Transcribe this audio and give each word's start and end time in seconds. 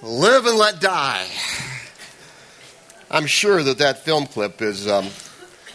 Live 0.00 0.46
and 0.46 0.56
Let 0.56 0.80
Die. 0.80 1.26
I'm 3.10 3.26
sure 3.26 3.64
that 3.64 3.78
that 3.78 4.04
film 4.04 4.26
clip 4.26 4.62
is, 4.62 4.86
um, 4.86 5.08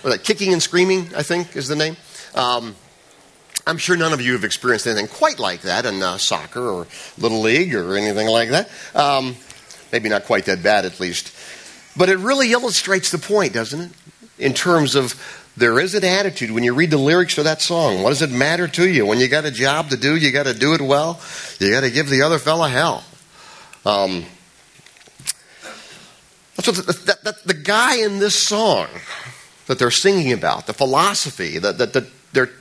that 0.03 0.23
Kicking 0.23 0.53
and 0.53 0.63
Screaming, 0.63 1.09
I 1.13 1.23
think 1.23 1.57
is 1.57 1.68
the 1.68 1.76
name. 1.76 1.97
Um, 2.33 2.73
I'm 3.67 3.78
sure 3.78 3.97
none 3.97 4.13
of 4.13 4.21
you 4.21 4.31
have 4.33 4.46
experienced 4.46 4.88
anything 4.88 5.07
quite 5.07 5.39
like 5.39 5.62
that 5.62 5.86
in 5.86 6.01
uh, 6.01 6.17
soccer 6.17 6.62
or 6.62 6.88
Little 7.17 7.41
League 7.41 7.75
or 7.75 7.97
anything 7.97 8.28
like 8.28 8.49
that. 8.49 8.70
Um, 8.96 9.36
maybe 9.91 10.07
not 10.07 10.24
quite 10.24 10.46
that 10.46 10.64
bad, 10.64 10.86
at 10.86 11.02
least. 11.02 11.36
But 11.98 12.08
it 12.08 12.18
really 12.18 12.54
illustrates 12.54 13.12
the 13.12 13.18
point, 13.18 13.52
doesn't 13.52 13.82
it? 13.82 13.92
In 14.40 14.54
terms 14.54 14.96
of 14.96 15.21
there 15.58 15.82
is 15.82 15.96
an 15.96 16.05
attitude 16.05 16.52
when 16.52 16.64
you 16.64 16.74
read 16.74 16.92
the 16.92 16.98
lyrics 16.98 17.36
to 17.36 17.44
that 17.44 17.62
song. 17.62 18.02
What 18.02 18.10
does 18.10 18.21
it 18.21 18.32
matter 18.32 18.70
to 18.70 18.88
you? 18.88 19.05
When 19.05 19.20
you 19.20 19.28
got 19.28 19.44
a 19.44 19.52
job 19.52 19.90
to 19.90 19.98
do, 19.98 20.16
you 20.16 20.32
got 20.32 20.46
to 20.46 20.54
do 20.54 20.74
it 20.74 20.82
well. 20.82 21.20
You 21.60 21.71
got 21.71 21.82
to 21.82 21.92
give 21.92 22.10
the 22.10 22.21
other 22.21 22.40
fella 22.40 22.70
hell. 22.70 23.04
Um, 23.86 24.25
the, 26.55 27.03
that, 27.05 27.23
that, 27.23 27.44
the 27.44 27.53
guy 27.53 27.98
in 27.98 28.20
this 28.20 28.39
song 28.39 28.88
that 29.67 29.80
they're 29.80 29.91
singing 29.91 30.31
about, 30.31 30.67
the 30.67 30.73
philosophy 30.73 31.58
that, 31.58 31.77
that, 31.77 31.94
that 31.94 32.05
they're 32.31 32.52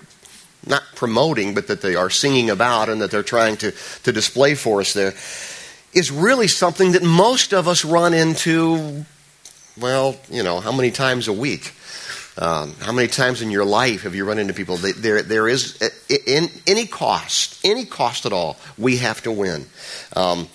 not 0.66 0.82
promoting, 0.94 1.54
but 1.54 1.66
that 1.68 1.80
they 1.82 1.94
are 1.94 2.10
singing 2.10 2.50
about 2.50 2.88
and 2.88 3.00
that 3.00 3.10
they're 3.10 3.22
trying 3.22 3.56
to, 3.58 3.72
to 4.04 4.12
display 4.12 4.54
for 4.54 4.80
us 4.80 4.92
there, 4.92 5.14
is 5.92 6.10
really 6.10 6.48
something 6.48 6.92
that 6.92 7.02
most 7.02 7.52
of 7.52 7.68
us 7.68 7.84
run 7.84 8.14
into, 8.14 9.04
well, 9.78 10.16
you 10.30 10.42
know, 10.42 10.60
how 10.60 10.72
many 10.72 10.90
times 10.90 11.28
a 11.28 11.32
week? 11.32 11.72
Um, 12.38 12.72
how 12.80 12.92
many 12.92 13.08
times 13.08 13.42
in 13.42 13.50
your 13.50 13.64
life 13.64 14.04
have 14.04 14.14
you 14.14 14.24
run 14.24 14.38
into 14.38 14.54
people? 14.54 14.78
There, 14.78 15.20
there 15.20 15.48
is, 15.48 15.78
in 16.26 16.48
any 16.66 16.86
cost, 16.86 17.62
any 17.62 17.84
cost 17.84 18.24
at 18.24 18.32
all, 18.32 18.56
we 18.78 18.96
have 18.98 19.20
to 19.22 19.32
win. 19.32 19.66
Um, 20.16 20.48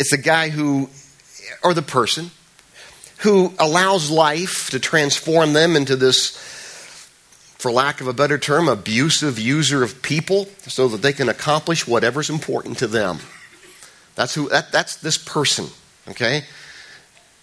it's 0.00 0.10
the 0.10 0.16
guy 0.16 0.48
who, 0.48 0.88
or 1.62 1.74
the 1.74 1.82
person, 1.82 2.30
who 3.18 3.52
allows 3.58 4.10
life 4.10 4.70
to 4.70 4.80
transform 4.80 5.52
them 5.52 5.76
into 5.76 5.94
this, 5.94 6.30
for 7.58 7.70
lack 7.70 8.00
of 8.00 8.08
a 8.08 8.14
better 8.14 8.38
term, 8.38 8.66
abusive 8.66 9.38
user 9.38 9.82
of 9.82 10.00
people 10.00 10.46
so 10.62 10.88
that 10.88 11.02
they 11.02 11.12
can 11.12 11.28
accomplish 11.28 11.86
whatever's 11.86 12.30
important 12.30 12.78
to 12.78 12.86
them. 12.86 13.18
That's, 14.14 14.34
who, 14.34 14.48
that, 14.48 14.72
that's 14.72 14.96
this 14.96 15.18
person, 15.18 15.66
okay? 16.08 16.44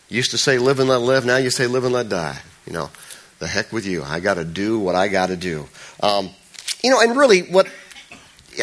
used 0.10 0.32
to 0.32 0.38
say 0.39 0.58
live 0.58 0.80
and 0.80 0.89
let 0.89 1.02
live, 1.02 1.26
now 1.26 1.38
you 1.38 1.52
say 1.52 1.67
live 1.67 1.84
and 1.84 1.94
let 1.94 2.10
die. 2.10 2.39
You 2.66 2.73
know, 2.73 2.89
the 3.38 3.45
heck 3.45 3.72
with 3.72 3.86
you. 3.86 4.02
I 4.02 4.20
got 4.20 4.36
to 4.36 4.45
do 4.45 4.80
what 4.80 4.95
I 4.95 5.10
got 5.10 5.28
to 5.28 5.38
do. 5.38 5.67
Um, 6.02 6.32
you 6.84 6.89
know, 6.89 7.02
and 7.02 7.16
really, 7.16 7.42
what 7.42 7.67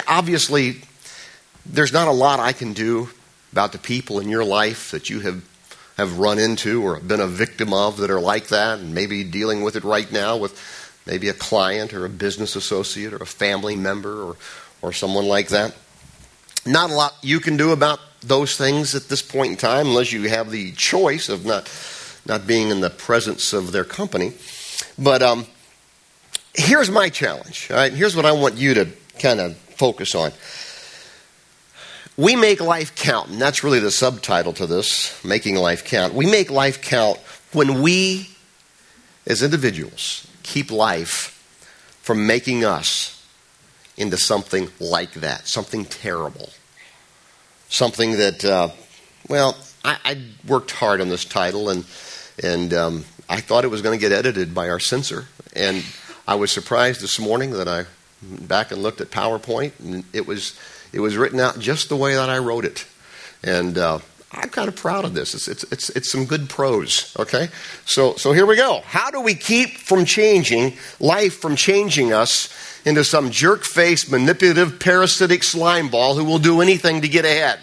obviously, 0.08 0.80
there's 1.64 1.92
not 1.92 2.08
a 2.08 2.12
lot 2.12 2.40
I 2.40 2.52
can 2.52 2.72
do 2.72 3.08
about 3.54 3.70
the 3.70 3.78
people 3.78 4.18
in 4.18 4.28
your 4.28 4.44
life 4.44 4.90
that 4.90 5.08
you 5.08 5.20
have, 5.20 5.44
have 5.96 6.18
run 6.18 6.40
into 6.40 6.82
or 6.82 6.98
been 6.98 7.20
a 7.20 7.26
victim 7.28 7.72
of 7.72 7.98
that 7.98 8.10
are 8.10 8.20
like 8.20 8.48
that, 8.48 8.80
and 8.80 8.92
maybe 8.92 9.22
dealing 9.22 9.62
with 9.62 9.76
it 9.76 9.84
right 9.84 10.10
now 10.10 10.36
with 10.36 10.60
maybe 11.06 11.28
a 11.28 11.32
client 11.32 11.94
or 11.94 12.04
a 12.04 12.08
business 12.08 12.56
associate 12.56 13.12
or 13.12 13.18
a 13.18 13.26
family 13.26 13.76
member 13.76 14.24
or, 14.24 14.36
or 14.82 14.92
someone 14.92 15.26
like 15.26 15.50
that. 15.50 15.72
Not 16.66 16.90
a 16.90 16.94
lot 16.94 17.12
you 17.22 17.38
can 17.38 17.56
do 17.56 17.70
about 17.70 18.00
those 18.22 18.56
things 18.56 18.96
at 18.96 19.08
this 19.08 19.22
point 19.22 19.52
in 19.52 19.56
time 19.56 19.86
unless 19.86 20.10
you 20.10 20.28
have 20.28 20.50
the 20.50 20.72
choice 20.72 21.28
of 21.28 21.46
not, 21.46 21.70
not 22.26 22.48
being 22.48 22.70
in 22.70 22.80
the 22.80 22.90
presence 22.90 23.52
of 23.52 23.70
their 23.70 23.84
company. 23.84 24.32
But 24.98 25.22
um, 25.22 25.46
here's 26.54 26.90
my 26.90 27.08
challenge. 27.08 27.68
All 27.70 27.76
right? 27.76 27.92
Here's 27.92 28.16
what 28.16 28.26
I 28.26 28.32
want 28.32 28.56
you 28.56 28.74
to 28.74 28.88
kind 29.20 29.38
of 29.38 29.56
focus 29.56 30.16
on. 30.16 30.32
We 32.16 32.36
make 32.36 32.60
life 32.60 32.94
count, 32.94 33.30
and 33.30 33.40
that's 33.40 33.64
really 33.64 33.80
the 33.80 33.90
subtitle 33.90 34.52
to 34.54 34.66
this 34.66 35.22
Making 35.24 35.56
Life 35.56 35.84
Count. 35.84 36.14
We 36.14 36.26
make 36.26 36.48
life 36.48 36.80
count 36.80 37.18
when 37.52 37.82
we, 37.82 38.30
as 39.26 39.42
individuals, 39.42 40.24
keep 40.44 40.70
life 40.70 41.32
from 42.02 42.24
making 42.26 42.64
us 42.64 43.26
into 43.96 44.16
something 44.16 44.68
like 44.78 45.12
that, 45.14 45.48
something 45.48 45.84
terrible. 45.86 46.50
Something 47.68 48.12
that, 48.18 48.44
uh, 48.44 48.68
well, 49.28 49.56
I, 49.84 49.98
I, 50.04 50.22
worked 50.46 50.70
hard 50.70 51.00
on 51.00 51.08
this 51.08 51.24
title, 51.24 51.68
and, 51.68 51.84
and 52.40 52.72
um, 52.72 53.04
I 53.28 53.40
thought 53.40 53.64
it 53.64 53.68
was 53.68 53.82
going 53.82 53.98
to 53.98 54.00
get 54.00 54.12
edited 54.12 54.54
by 54.54 54.68
our 54.68 54.78
censor. 54.78 55.26
And 55.56 55.82
I 56.28 56.36
was 56.36 56.52
surprised 56.52 57.00
this 57.00 57.18
morning 57.18 57.50
that 57.52 57.66
I 57.66 57.86
back 58.22 58.70
and 58.70 58.82
looked 58.82 59.00
at 59.00 59.10
PowerPoint, 59.10 59.72
and 59.80 60.04
it 60.12 60.26
was 60.26 60.56
it 60.94 61.00
was 61.00 61.16
written 61.16 61.40
out 61.40 61.58
just 61.58 61.88
the 61.88 61.96
way 61.96 62.14
that 62.14 62.30
I 62.30 62.38
wrote 62.38 62.64
it. 62.64 62.86
And 63.42 63.76
uh, 63.76 63.98
I'm 64.30 64.48
kind 64.48 64.68
of 64.68 64.76
proud 64.76 65.04
of 65.04 65.12
this. 65.12 65.34
It's, 65.34 65.48
it's, 65.48 65.64
it's, 65.64 65.90
it's 65.90 66.10
some 66.10 66.24
good 66.24 66.48
prose, 66.48 67.14
okay? 67.18 67.48
So, 67.84 68.14
so 68.14 68.32
here 68.32 68.46
we 68.46 68.54
go. 68.54 68.80
How 68.84 69.10
do 69.10 69.20
we 69.20 69.34
keep 69.34 69.76
from 69.76 70.04
changing, 70.04 70.74
life 71.00 71.40
from 71.40 71.56
changing 71.56 72.12
us 72.12 72.48
into 72.86 73.02
some 73.02 73.30
jerk 73.30 73.64
faced, 73.64 74.08
manipulative, 74.08 74.78
parasitic 74.78 75.42
slime 75.42 75.88
ball 75.88 76.14
who 76.14 76.24
will 76.24 76.38
do 76.38 76.60
anything 76.60 77.02
to 77.02 77.08
get 77.08 77.24
ahead? 77.24 77.58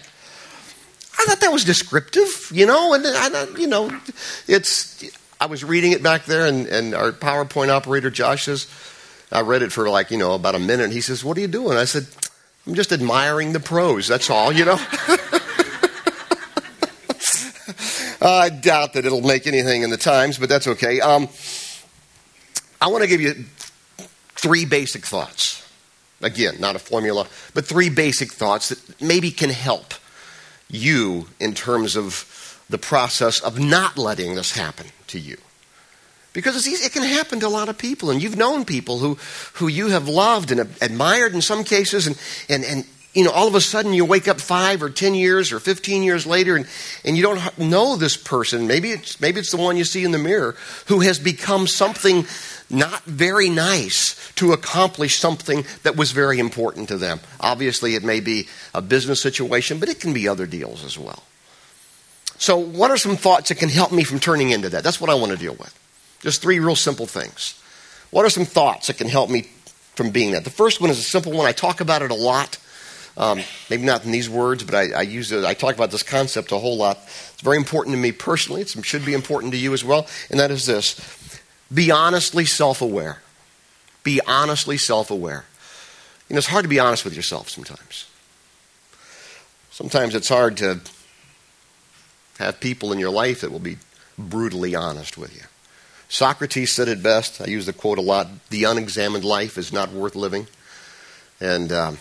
I 1.18 1.24
thought 1.24 1.40
that 1.40 1.52
was 1.52 1.64
descriptive, 1.64 2.50
you 2.52 2.66
know, 2.66 2.92
and 2.92 3.04
I, 3.06 3.46
you 3.56 3.66
know, 3.66 3.98
it's. 4.46 5.04
I 5.40 5.46
was 5.46 5.64
reading 5.64 5.90
it 5.90 6.02
back 6.02 6.24
there, 6.24 6.46
and, 6.46 6.66
and 6.68 6.94
our 6.94 7.10
PowerPoint 7.10 7.68
operator 7.68 8.10
Josh 8.10 8.44
says, 8.44 8.68
I 9.32 9.40
read 9.40 9.62
it 9.62 9.72
for 9.72 9.88
like 9.88 10.10
you 10.10 10.18
know 10.18 10.34
about 10.34 10.54
a 10.54 10.58
minute. 10.58 10.92
He 10.92 11.00
says, 11.00 11.24
"What 11.24 11.36
are 11.36 11.40
you 11.40 11.48
doing?" 11.48 11.78
I 11.78 11.84
said, 11.84 12.06
I'm 12.66 12.74
just 12.74 12.92
admiring 12.92 13.52
the 13.52 13.60
prose, 13.60 14.06
that's 14.06 14.30
all, 14.30 14.52
you 14.52 14.64
know? 14.64 14.78
I 18.24 18.50
doubt 18.50 18.92
that 18.92 19.04
it'll 19.04 19.20
make 19.20 19.48
anything 19.48 19.82
in 19.82 19.90
the 19.90 19.96
Times, 19.96 20.38
but 20.38 20.48
that's 20.48 20.68
okay. 20.68 21.00
Um, 21.00 21.28
I 22.80 22.86
want 22.86 23.02
to 23.02 23.08
give 23.08 23.20
you 23.20 23.44
three 24.36 24.64
basic 24.64 25.04
thoughts. 25.04 25.58
Again, 26.20 26.60
not 26.60 26.76
a 26.76 26.78
formula, 26.78 27.26
but 27.52 27.66
three 27.66 27.90
basic 27.90 28.32
thoughts 28.32 28.68
that 28.68 29.02
maybe 29.02 29.32
can 29.32 29.50
help 29.50 29.94
you 30.68 31.26
in 31.40 31.54
terms 31.54 31.96
of 31.96 32.60
the 32.70 32.78
process 32.78 33.40
of 33.40 33.58
not 33.58 33.98
letting 33.98 34.36
this 34.36 34.52
happen 34.52 34.86
to 35.08 35.18
you. 35.18 35.36
Because 36.32 36.66
it 36.66 36.92
can 36.92 37.02
happen 37.02 37.40
to 37.40 37.46
a 37.46 37.48
lot 37.48 37.68
of 37.68 37.76
people, 37.76 38.10
and 38.10 38.22
you've 38.22 38.38
known 38.38 38.64
people 38.64 38.98
who, 38.98 39.18
who 39.54 39.68
you 39.68 39.88
have 39.88 40.08
loved 40.08 40.50
and 40.50 40.60
admired 40.80 41.34
in 41.34 41.42
some 41.42 41.62
cases, 41.62 42.06
and, 42.06 42.18
and, 42.48 42.64
and 42.64 42.84
you 43.12 43.24
know, 43.24 43.30
all 43.30 43.46
of 43.46 43.54
a 43.54 43.60
sudden 43.60 43.92
you 43.92 44.06
wake 44.06 44.26
up 44.26 44.40
five 44.40 44.82
or 44.82 44.88
ten 44.88 45.14
years 45.14 45.52
or 45.52 45.60
fifteen 45.60 46.02
years 46.02 46.26
later, 46.26 46.56
and, 46.56 46.66
and 47.04 47.16
you 47.16 47.22
don't 47.22 47.58
know 47.58 47.96
this 47.96 48.16
person. 48.16 48.66
Maybe 48.66 48.92
it's 48.92 49.20
maybe 49.20 49.40
it's 49.40 49.50
the 49.50 49.58
one 49.58 49.76
you 49.76 49.84
see 49.84 50.04
in 50.04 50.12
the 50.12 50.18
mirror 50.18 50.56
who 50.86 51.00
has 51.00 51.18
become 51.18 51.66
something 51.66 52.24
not 52.70 53.04
very 53.04 53.50
nice 53.50 54.32
to 54.36 54.52
accomplish 54.52 55.18
something 55.18 55.66
that 55.82 55.94
was 55.94 56.12
very 56.12 56.38
important 56.38 56.88
to 56.88 56.96
them. 56.96 57.20
Obviously, 57.38 57.94
it 57.94 58.02
may 58.02 58.20
be 58.20 58.48
a 58.72 58.80
business 58.80 59.20
situation, 59.20 59.78
but 59.78 59.90
it 59.90 60.00
can 60.00 60.14
be 60.14 60.26
other 60.26 60.46
deals 60.46 60.82
as 60.82 60.98
well. 60.98 61.22
So, 62.38 62.56
what 62.56 62.90
are 62.90 62.96
some 62.96 63.16
thoughts 63.16 63.50
that 63.50 63.58
can 63.58 63.68
help 63.68 63.92
me 63.92 64.04
from 64.04 64.20
turning 64.20 64.50
into 64.50 64.70
that? 64.70 64.82
That's 64.82 65.00
what 65.00 65.10
I 65.10 65.14
want 65.14 65.32
to 65.32 65.38
deal 65.38 65.54
with. 65.54 65.78
Just 66.22 66.40
three 66.40 66.60
real 66.60 66.76
simple 66.76 67.06
things. 67.06 67.60
What 68.10 68.24
are 68.24 68.30
some 68.30 68.44
thoughts 68.44 68.86
that 68.86 68.98
can 68.98 69.08
help 69.08 69.28
me 69.30 69.48
from 69.94 70.10
being 70.10 70.32
that? 70.32 70.44
The 70.44 70.50
first 70.50 70.80
one 70.80 70.90
is 70.90 70.98
a 70.98 71.02
simple 71.02 71.32
one. 71.32 71.46
I 71.46 71.52
talk 71.52 71.80
about 71.80 72.02
it 72.02 72.10
a 72.10 72.14
lot. 72.14 72.58
Um, 73.16 73.42
maybe 73.68 73.82
not 73.82 74.04
in 74.06 74.12
these 74.12 74.30
words, 74.30 74.64
but 74.64 74.74
I, 74.74 74.90
I, 74.92 75.02
use 75.02 75.32
it. 75.32 75.44
I 75.44 75.52
talk 75.52 75.74
about 75.74 75.90
this 75.90 76.02
concept 76.02 76.50
a 76.50 76.58
whole 76.58 76.78
lot. 76.78 76.96
It's 77.32 77.42
very 77.42 77.58
important 77.58 77.94
to 77.94 78.00
me 78.00 78.10
personally. 78.10 78.62
It 78.62 78.70
should 78.84 79.04
be 79.04 79.12
important 79.12 79.52
to 79.52 79.58
you 79.58 79.74
as 79.74 79.84
well. 79.84 80.06
And 80.30 80.40
that 80.40 80.50
is 80.50 80.64
this: 80.64 81.40
be 81.72 81.90
honestly 81.90 82.46
self-aware. 82.46 83.20
Be 84.02 84.20
honestly 84.26 84.78
self-aware. 84.78 85.44
You 86.28 86.34
know, 86.34 86.38
it's 86.38 86.46
hard 86.46 86.62
to 86.62 86.68
be 86.68 86.78
honest 86.78 87.04
with 87.04 87.14
yourself 87.14 87.50
sometimes. 87.50 88.06
Sometimes 89.70 90.14
it's 90.14 90.28
hard 90.28 90.56
to 90.58 90.80
have 92.38 92.60
people 92.60 92.92
in 92.92 92.98
your 92.98 93.10
life 93.10 93.42
that 93.42 93.52
will 93.52 93.58
be 93.58 93.76
brutally 94.18 94.74
honest 94.74 95.18
with 95.18 95.34
you. 95.36 95.42
Socrates 96.12 96.74
said 96.74 96.88
it 96.88 97.02
best. 97.02 97.40
I 97.40 97.46
use 97.46 97.64
the 97.64 97.72
quote 97.72 97.96
a 97.96 98.02
lot 98.02 98.28
the 98.50 98.64
unexamined 98.64 99.24
life 99.24 99.56
is 99.56 99.72
not 99.72 99.92
worth 99.92 100.14
living. 100.14 100.46
And 101.40 101.72
um, 101.72 101.98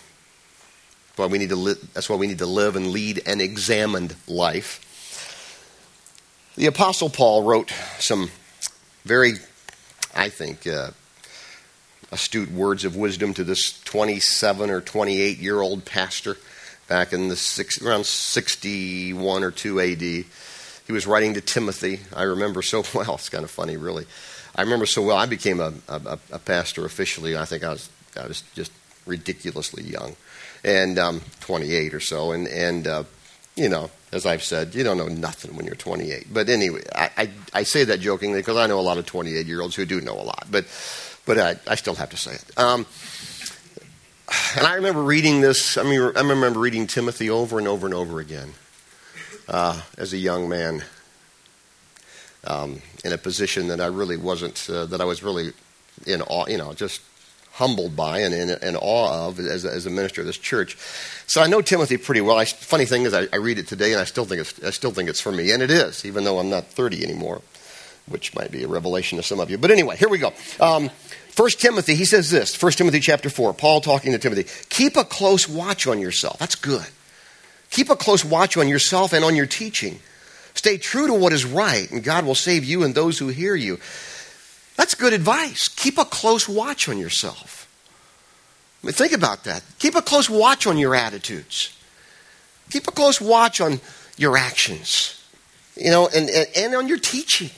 why 1.16 1.28
we 1.28 1.38
need 1.38 1.48
to 1.48 1.56
li- 1.56 1.80
that's 1.94 2.10
why 2.10 2.18
we 2.18 2.28
need 2.28 2.40
to 2.40 2.46
live 2.46 2.76
and 2.76 2.88
lead 2.88 3.22
an 3.26 3.40
examined 3.40 4.16
life. 4.28 4.86
The 6.58 6.66
Apostle 6.66 7.10
Paul 7.10 7.44
wrote 7.44 7.72
some 8.00 8.30
very, 9.06 9.36
I 10.14 10.28
think, 10.28 10.68
uh, 10.68 10.90
astute 12.12 12.52
words 12.52 12.84
of 12.84 12.98
wisdom 12.98 13.34
to 13.36 13.46
this 13.46 13.82
27 13.84 14.70
or 14.70 14.82
28 14.82 15.38
year 15.38 15.62
old 15.62 15.86
pastor 15.86 16.36
back 16.90 17.14
in 17.14 17.30
the 17.30 17.38
six, 17.38 17.82
around 17.82 18.06
61 18.06 19.46
or 19.46 19.52
2 19.52 19.80
AD. 19.80 20.26
He 20.86 20.94
was 20.94 21.08
writing 21.08 21.34
to 21.36 21.42
Timothy. 21.42 22.02
I 22.16 22.24
remember 22.24 22.62
so 22.62 22.84
well. 22.94 23.16
It's 23.16 23.30
kind 23.30 23.44
of 23.44 23.52
funny, 23.52 23.78
really. 23.78 24.06
I 24.56 24.62
remember 24.62 24.86
so 24.86 25.02
well. 25.02 25.18
I 25.18 25.26
became 25.26 25.60
a, 25.60 25.74
a, 25.88 26.20
a 26.32 26.40
pastor 26.40 26.86
officially. 26.86 27.38
I 27.38 27.46
think 27.46 27.64
I 27.64 27.70
was 27.70 27.90
I 28.18 28.28
was 28.28 28.42
just 28.54 28.72
ridiculously 29.06 29.84
young, 29.84 30.16
and 30.64 31.00
um, 31.00 31.22
28 31.40 31.94
or 31.94 32.00
so. 32.00 32.32
And 32.32 32.48
and 32.48 32.88
uh, 32.88 33.04
you 33.56 33.70
know, 33.70 33.90
as 34.12 34.26
I've 34.26 34.44
said, 34.44 34.76
you 34.76 34.84
don't 34.84 34.98
know 34.98 35.08
nothing 35.08 35.56
when 35.56 35.66
you're 35.66 35.76
28. 35.76 36.34
But 36.34 36.50
anyway, 36.50 36.84
I, 36.94 37.10
I, 37.18 37.30
I 37.54 37.64
say 37.64 37.84
that 37.86 38.00
jokingly 38.00 38.40
because 38.40 38.58
I 38.58 38.68
know 38.68 38.80
a 38.80 38.82
lot 38.82 38.98
of 38.98 39.06
28 39.06 39.46
year 39.46 39.62
olds 39.62 39.76
who 39.76 39.86
do 39.86 40.02
know 40.02 40.20
a 40.20 40.24
lot. 40.24 40.48
But, 40.50 40.66
but 41.26 41.38
I, 41.38 41.56
I 41.68 41.76
still 41.76 41.96
have 41.96 42.10
to 42.10 42.18
say 42.18 42.34
it. 42.34 42.58
Um, 42.58 42.86
and 44.58 44.66
I 44.66 44.76
remember 44.76 45.02
reading 45.02 45.42
this, 45.42 45.78
I 45.78 45.84
mean, 45.84 46.02
I 46.16 46.22
remember 46.22 46.60
reading 46.60 46.88
Timothy 46.88 47.30
over 47.30 47.60
and 47.60 47.68
over 47.68 47.86
and 47.86 47.94
over 47.94 48.20
again 48.20 48.54
uh, 49.52 49.80
as 49.98 50.14
a 50.14 50.18
young 50.18 50.50
man 50.50 50.84
um, 52.46 52.82
in 53.04 53.14
a 53.14 53.18
position 53.18 53.68
that 53.68 53.82
I 53.82 53.88
really 53.88 54.18
wasn't, 54.18 54.68
uh, 54.70 54.86
that 54.88 55.02
I 55.02 55.06
was 55.06 55.22
really 55.22 55.52
in 56.08 56.22
awe, 56.24 56.48
you 56.48 56.58
know, 56.58 56.74
just 56.74 57.02
humbled 57.52 57.96
by 57.96 58.20
and 58.20 58.34
in, 58.34 58.76
awe 58.78 59.28
of 59.28 59.38
as, 59.38 59.66
as, 59.66 59.86
a 59.86 59.90
minister 59.90 60.22
of 60.22 60.28
this 60.28 60.38
church. 60.38 60.78
So 61.28 61.42
I 61.42 61.48
know 61.48 61.62
Timothy 61.62 61.98
pretty 61.98 62.22
well. 62.22 62.38
I, 62.38 62.46
funny 62.46 62.86
thing 62.86 63.04
is, 63.04 63.14
I, 63.14 63.28
I, 63.34 63.36
read 63.36 63.60
it 63.60 63.68
today 63.68 63.92
and 63.92 64.02
I 64.02 64.06
still, 64.06 64.24
think 64.24 64.42
it's, 64.42 64.64
I 64.64 64.70
still 64.70 64.92
think 64.92 65.10
it's 65.10 65.20
for 65.20 65.34
me. 65.34 65.52
And 65.52 65.62
it 65.62 65.70
is, 65.70 66.06
even 66.06 66.24
though 66.24 66.40
I'm 66.40 66.50
not 66.50 66.68
30 66.68 67.04
anymore, 67.04 67.42
which 68.08 68.34
might 68.34 68.52
be 68.52 68.64
a 68.64 68.70
revelation 68.70 69.18
to 69.18 69.24
some 69.24 69.42
of 69.42 69.50
you. 69.50 69.58
But 69.58 69.70
anyway, 69.70 69.98
here 69.98 70.10
we 70.10 70.18
go. 70.18 70.34
Um, 70.62 70.90
1 71.36 71.50
Timothy, 71.60 71.96
he 71.96 72.06
says 72.06 72.32
this 72.32 72.60
1 72.60 72.72
Timothy 72.72 73.02
chapter 73.02 73.30
4, 73.30 73.54
Paul 73.54 73.82
talking 73.82 74.14
to 74.14 74.18
Timothy 74.18 74.46
keep 74.70 74.96
a 74.96 75.04
close 75.04 75.48
watch 75.48 75.88
on 75.88 76.00
yourself. 76.00 76.40
That's 76.40 76.56
good. 76.56 76.88
Keep 77.72 77.90
a 77.90 77.96
close 77.96 78.24
watch 78.24 78.58
on 78.58 78.68
yourself 78.68 79.14
and 79.14 79.26
on 79.26 79.36
your 79.36 79.48
teaching. 79.48 80.00
Stay 80.54 80.78
true 80.78 81.08
to 81.08 81.14
what 81.14 81.34
is 81.34 81.46
right, 81.46 81.90
and 81.90 82.04
God 82.04 82.26
will 82.26 82.36
save 82.36 82.64
you 82.64 82.84
and 82.84 82.94
those 82.94 83.18
who 83.18 83.30
hear 83.30 83.56
you. 83.56 83.80
That's 84.76 84.94
good 84.94 85.14
advice. 85.14 85.68
Keep 85.68 85.98
a 85.98 86.06
close 86.06 86.48
watch 86.48 86.90
on 86.90 86.98
yourself. 86.98 87.68
I 88.84 88.88
mean, 88.88 88.94
think 88.94 89.14
about 89.14 89.46
that. 89.46 89.64
Keep 89.80 89.96
a 89.96 90.02
close 90.02 90.30
watch 90.30 90.68
on 90.68 90.78
your 90.78 90.96
attitudes. 90.96 91.78
Keep 92.70 92.88
a 92.88 92.92
close 92.92 93.22
watch 93.22 93.62
on 93.62 93.80
your 94.18 94.38
actions. 94.38 95.24
You 95.76 95.92
know, 95.92 96.10
and, 96.14 96.30
and, 96.30 96.48
and 96.56 96.76
on 96.76 96.88
your 96.88 97.00
teaching. 97.00 97.52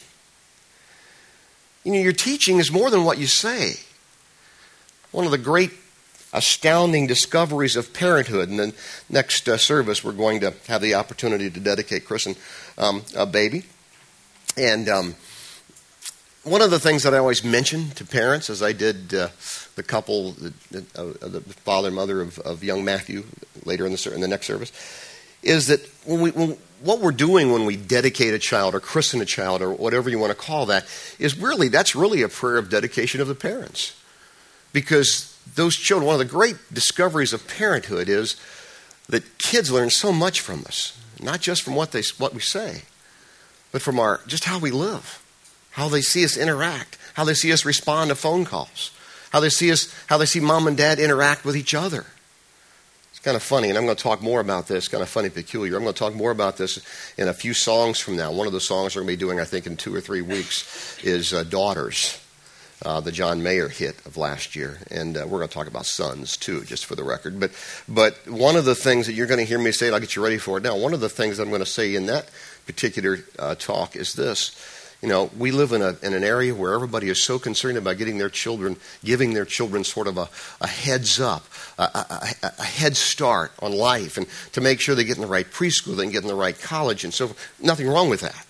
You 1.83 1.93
know, 1.93 1.99
your 1.99 2.13
teaching 2.13 2.59
is 2.59 2.71
more 2.71 2.89
than 2.89 3.03
what 3.03 3.17
you 3.17 3.27
say. 3.27 3.75
One 5.11 5.25
of 5.25 5.31
the 5.31 5.37
great 5.37 5.71
astounding 6.33 7.07
discoveries 7.07 7.75
of 7.75 7.93
parenthood. 7.93 8.49
And 8.49 8.59
then 8.59 8.73
next 9.09 9.47
uh, 9.47 9.57
service, 9.57 10.03
we're 10.03 10.11
going 10.11 10.41
to 10.41 10.53
have 10.67 10.81
the 10.81 10.95
opportunity 10.95 11.49
to 11.49 11.59
dedicate 11.59 12.05
christen 12.05 12.35
um, 12.77 13.03
a 13.15 13.25
baby. 13.25 13.63
And 14.57 14.89
um, 14.89 15.15
one 16.43 16.61
of 16.61 16.71
the 16.71 16.79
things 16.79 17.03
that 17.03 17.13
I 17.13 17.19
always 17.19 17.43
mention 17.43 17.91
to 17.91 18.05
parents, 18.05 18.49
as 18.49 18.61
I 18.61 18.73
did 18.73 19.13
uh, 19.13 19.29
the 19.75 19.83
couple, 19.83 20.31
the, 20.31 20.53
uh, 20.95 21.27
the, 21.27 21.41
father 21.63 21.87
and 21.87 21.95
mother 21.95 22.21
of, 22.21 22.37
of, 22.39 22.63
young 22.63 22.83
Matthew 22.83 23.23
later 23.65 23.85
in 23.85 23.93
the, 23.93 24.11
in 24.13 24.21
the 24.21 24.27
next 24.27 24.47
service, 24.47 24.71
is 25.41 25.67
that 25.67 25.81
when 26.05 26.21
we, 26.21 26.31
when, 26.31 26.57
what 26.81 26.99
we're 26.99 27.11
doing 27.11 27.51
when 27.51 27.65
we 27.65 27.77
dedicate 27.77 28.33
a 28.33 28.39
child 28.39 28.75
or 28.75 28.81
christen 28.81 29.21
a 29.21 29.25
child 29.25 29.61
or 29.61 29.71
whatever 29.71 30.09
you 30.09 30.19
want 30.19 30.31
to 30.31 30.37
call 30.37 30.65
that 30.65 30.85
is 31.17 31.37
really, 31.37 31.69
that's 31.69 31.95
really 31.95 32.21
a 32.21 32.29
prayer 32.29 32.57
of 32.57 32.69
dedication 32.69 33.21
of 33.21 33.27
the 33.27 33.35
parents. 33.35 33.95
Because 34.73 35.32
those 35.55 35.75
children, 35.75 36.07
one 36.07 36.15
of 36.15 36.19
the 36.19 36.33
great 36.33 36.57
discoveries 36.71 37.33
of 37.33 37.47
parenthood 37.47 38.09
is 38.09 38.35
that 39.09 39.37
kids 39.37 39.71
learn 39.71 39.89
so 39.89 40.11
much 40.11 40.39
from 40.39 40.61
us, 40.61 40.99
not 41.21 41.41
just 41.41 41.61
from 41.61 41.75
what, 41.75 41.91
they, 41.91 42.01
what 42.17 42.33
we 42.33 42.41
say, 42.41 42.83
but 43.71 43.81
from 43.81 43.99
our, 43.99 44.21
just 44.27 44.45
how 44.45 44.59
we 44.59 44.71
live 44.71 45.23
how 45.73 45.89
they 45.89 46.01
see 46.01 46.23
us 46.23 46.37
interact, 46.37 46.97
how 47.15 47.23
they 47.23 47.33
see 47.33 47.51
us 47.51 47.65
respond 47.65 48.09
to 48.09 48.15
phone 48.15 48.45
calls, 48.45 48.91
how 49.31 49.39
they 49.39 49.49
see 49.49 49.71
us, 49.71 49.93
how 50.07 50.17
they 50.17 50.25
see 50.25 50.39
mom 50.39 50.67
and 50.67 50.77
dad 50.77 50.99
interact 50.99 51.43
with 51.43 51.57
each 51.57 51.73
other. 51.73 52.05
It's 53.09 53.19
kind 53.19 53.35
of 53.35 53.41
funny, 53.41 53.69
and 53.69 53.77
I'm 53.77 53.85
going 53.85 53.97
to 53.97 54.03
talk 54.03 54.21
more 54.21 54.39
about 54.39 54.67
this. 54.67 54.87
Kind 54.87 55.01
of 55.01 55.09
funny, 55.09 55.29
peculiar. 55.29 55.75
I'm 55.75 55.81
going 55.81 55.93
to 55.93 55.99
talk 55.99 56.13
more 56.13 56.29
about 56.29 56.57
this 56.57 56.79
in 57.17 57.27
a 57.27 57.33
few 57.33 57.55
songs 57.55 57.99
from 57.99 58.15
now. 58.15 58.31
One 58.31 58.45
of 58.45 58.53
the 58.53 58.59
songs 58.59 58.95
we're 58.95 59.01
going 59.01 59.13
to 59.13 59.17
be 59.17 59.25
doing, 59.25 59.39
I 59.39 59.45
think, 59.45 59.65
in 59.65 59.75
two 59.75 59.93
or 59.95 60.01
three 60.01 60.21
weeks 60.21 61.03
is 61.03 61.33
uh, 61.33 61.43
"Daughters." 61.43 62.22
Uh, 62.83 62.99
the 62.99 63.11
John 63.11 63.41
Mayer 63.41 63.69
hit 63.69 63.95
of 64.05 64.17
last 64.17 64.55
year, 64.55 64.79
and 64.91 65.15
uh, 65.15 65.21
we're 65.21 65.37
going 65.37 65.47
to 65.47 65.53
talk 65.53 65.67
about 65.67 65.85
sons 65.85 66.35
too, 66.35 66.65
just 66.65 66.85
for 66.85 66.95
the 66.95 67.03
record. 67.03 67.39
But, 67.39 67.51
but 67.87 68.27
one 68.27 68.57
of 68.57 68.65
the 68.65 68.75
things 68.75 69.07
that 69.07 69.13
you're 69.13 69.27
going 69.27 69.39
to 69.39 69.45
hear 69.45 69.57
me 69.57 69.71
say, 69.71 69.89
I'll 69.89 70.01
get 70.01 70.17
you 70.17 70.23
ready 70.23 70.37
for 70.37 70.57
it 70.57 70.63
now. 70.63 70.75
One 70.75 70.93
of 70.93 70.99
the 70.99 71.07
things 71.07 71.39
I'm 71.39 71.49
going 71.49 71.61
to 71.61 71.65
say 71.65 71.95
in 71.95 72.07
that 72.07 72.29
particular 72.65 73.19
uh, 73.39 73.55
talk 73.55 73.95
is 73.95 74.15
this: 74.15 74.51
you 75.03 75.09
know, 75.09 75.29
we 75.37 75.51
live 75.51 75.73
in, 75.73 75.81
a, 75.81 75.97
in 76.01 76.13
an 76.13 76.23
area 76.23 76.55
where 76.55 76.73
everybody 76.73 77.09
is 77.09 77.21
so 77.21 77.37
concerned 77.37 77.77
about 77.77 77.97
getting 77.97 78.17
their 78.17 78.29
children, 78.29 78.77
giving 79.03 79.33
their 79.33 79.43
children 79.43 79.83
sort 79.83 80.07
of 80.07 80.17
a, 80.17 80.29
a 80.61 80.67
heads 80.67 81.19
up, 81.19 81.45
a, 81.77 81.83
a, 81.83 82.35
a, 82.41 82.63
head 82.63 82.95
start 82.95 83.51
on 83.59 83.73
life, 83.73 84.15
and 84.15 84.27
to 84.53 84.61
make 84.61 84.79
sure 84.79 84.95
they 84.95 85.03
get 85.03 85.17
in 85.17 85.21
the 85.21 85.27
right 85.27 85.49
preschool, 85.51 85.97
they 85.97 86.09
get 86.09 86.21
in 86.21 86.29
the 86.29 86.33
right 86.33 86.57
college, 86.57 87.03
and 87.03 87.13
so 87.13 87.27
forth. 87.27 87.53
Nothing 87.61 87.89
wrong 87.89 88.09
with 88.09 88.21
that. 88.21 88.45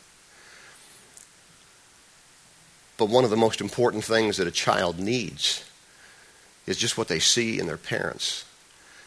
But 2.97 3.09
one 3.09 3.23
of 3.23 3.29
the 3.29 3.37
most 3.37 3.61
important 3.61 4.03
things 4.03 4.37
that 4.37 4.47
a 4.47 4.51
child 4.51 4.99
needs 4.99 5.63
is 6.65 6.77
just 6.77 6.97
what 6.97 7.07
they 7.07 7.19
see 7.19 7.59
in 7.59 7.67
their 7.67 7.77
parents, 7.77 8.45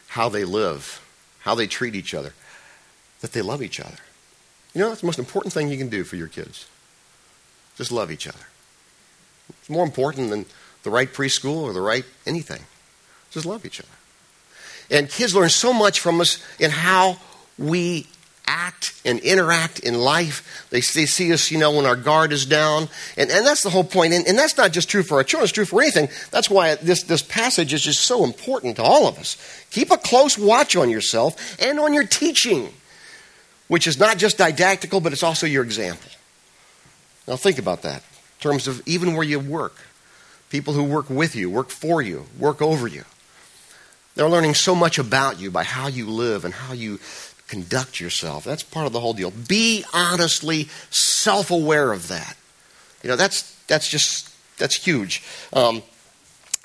how 0.09 0.29
they 0.29 0.45
live, 0.45 1.03
how 1.41 1.55
they 1.55 1.67
treat 1.67 1.95
each 1.95 2.15
other, 2.15 2.33
that 3.21 3.33
they 3.33 3.43
love 3.43 3.63
each 3.63 3.81
other. 3.81 3.97
You 4.75 4.81
know, 4.81 4.89
that's 4.89 5.01
the 5.01 5.07
most 5.07 5.19
important 5.19 5.55
thing 5.55 5.69
you 5.69 5.79
can 5.79 5.89
do 5.89 6.05
for 6.05 6.17
your 6.17 6.29
kids. 6.29 6.67
Just 7.77 7.93
love 7.93 8.11
each 8.11 8.27
other. 8.27 8.47
It's 9.49 9.71
more 9.71 9.85
important 9.85 10.31
than 10.31 10.47
the 10.83 10.91
right 10.91 11.13
preschool 11.13 11.63
or 11.63 11.73
the 11.73 11.81
right 11.81 12.05
anything. 12.27 12.63
Just 13.31 13.47
love 13.47 13.65
each 13.65 13.81
other. 13.81 13.89
And 14.91 15.09
kids 15.09 15.35
learn 15.35 15.49
so 15.49 15.73
much 15.73 16.01
from 16.01 16.21
us 16.21 16.43
in 16.59 16.71
how 16.71 17.19
we 17.59 18.07
act 18.47 19.01
and 19.05 19.19
interact 19.21 19.81
in 19.81 19.95
life. 19.95 20.67
They, 20.71 20.79
they 20.79 21.07
see 21.07 21.33
us, 21.33 21.51
you 21.51 21.59
know, 21.59 21.73
when 21.73 21.87
our 21.87 21.97
guard 21.97 22.33
is 22.33 22.47
down. 22.47 22.89
And, 23.17 23.31
and 23.31 23.47
that's 23.47 23.63
the 23.63 23.71
whole 23.71 23.85
point. 23.85 24.13
And, 24.13 24.27
and 24.27 24.39
that's 24.39 24.57
not 24.57 24.73
just 24.73 24.89
true 24.89 25.03
for 25.03 25.17
our 25.17 25.25
children, 25.25 25.45
it's 25.45 25.53
true 25.53 25.65
for 25.65 25.81
anything. 25.81 26.09
That's 26.31 26.51
why 26.51 26.75
this, 26.77 27.03
this 27.05 27.23
passage 27.23 27.73
is 27.73 27.83
just 27.83 28.03
so 28.03 28.25
important 28.25 28.77
to 28.77 28.83
all 28.83 29.07
of 29.07 29.19
us. 29.19 29.37
Keep 29.71 29.91
a 29.91 29.97
close 29.97 30.39
watch 30.39 30.77
on 30.77 30.91
yourself 30.91 31.61
and 31.61 31.79
on 31.79 31.95
your 31.95 32.07
teaching, 32.07 32.73
which 33.69 33.87
is 33.87 33.99
not 33.99 34.19
just 34.19 34.39
didactical, 34.39 35.01
but 35.01 35.13
it's 35.13 35.23
also 35.23 35.47
your 35.47 35.65
example. 35.65 36.11
Now, 37.27 37.37
think 37.37 37.59
about 37.59 37.83
that 37.83 37.97
in 37.97 38.41
terms 38.41 38.69
of 38.69 38.83
even 38.87 39.15
where 39.15 39.25
you 39.25 39.41
work. 39.41 39.75
People 40.49 40.75
who 40.75 40.85
work 40.85 41.11
with 41.11 41.35
you, 41.35 41.51
work 41.51 41.71
for 41.71 42.01
you, 42.01 42.27
work 42.39 42.63
over 42.63 42.87
you. 42.87 43.05
They're 44.15 44.29
learning 44.29 44.55
so 44.55 44.75
much 44.75 44.99
about 44.99 45.39
you 45.41 45.51
by 45.51 45.65
how 45.65 45.89
you 45.89 46.09
live 46.09 46.45
and 46.45 46.55
how 46.55 46.73
you 46.73 46.99
conduct 47.49 48.01
yourself. 48.01 48.45
That's 48.45 48.63
part 48.63 48.87
of 48.87 48.93
the 48.93 49.01
whole 49.01 49.13
deal. 49.13 49.31
Be 49.31 49.85
honestly 49.93 50.69
self 50.91 51.51
aware 51.51 51.93
of 51.93 52.09
that. 52.09 52.37
You 53.03 53.11
know, 53.11 53.17
that's, 53.17 53.55
that's 53.67 53.89
just, 53.89 54.35
that's 54.59 54.77
huge. 54.77 55.23
Um, 55.53 55.83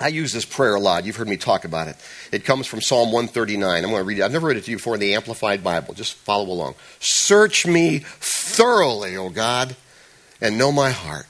I 0.00 0.08
use 0.08 0.32
this 0.32 0.44
prayer 0.44 0.74
a 0.74 0.80
lot. 0.80 1.04
You've 1.04 1.16
heard 1.16 1.28
me 1.28 1.36
talk 1.36 1.64
about 1.64 1.86
it. 1.86 1.96
It 2.32 2.44
comes 2.44 2.66
from 2.66 2.80
Psalm 2.80 3.12
139. 3.12 3.84
I'm 3.84 3.90
going 3.90 4.00
to 4.00 4.04
read 4.04 4.18
it. 4.18 4.22
I've 4.22 4.32
never 4.32 4.48
read 4.48 4.56
it 4.56 4.64
to 4.64 4.70
you 4.72 4.78
before 4.78 4.94
in 4.94 5.00
the 5.00 5.14
Amplified 5.14 5.62
Bible. 5.62 5.94
Just 5.94 6.14
follow 6.14 6.46
along. 6.46 6.74
Search 6.98 7.66
me 7.66 8.00
thoroughly, 8.04 9.16
O 9.16 9.30
God, 9.30 9.76
and 10.40 10.58
know 10.58 10.72
my 10.72 10.90
heart. 10.90 11.26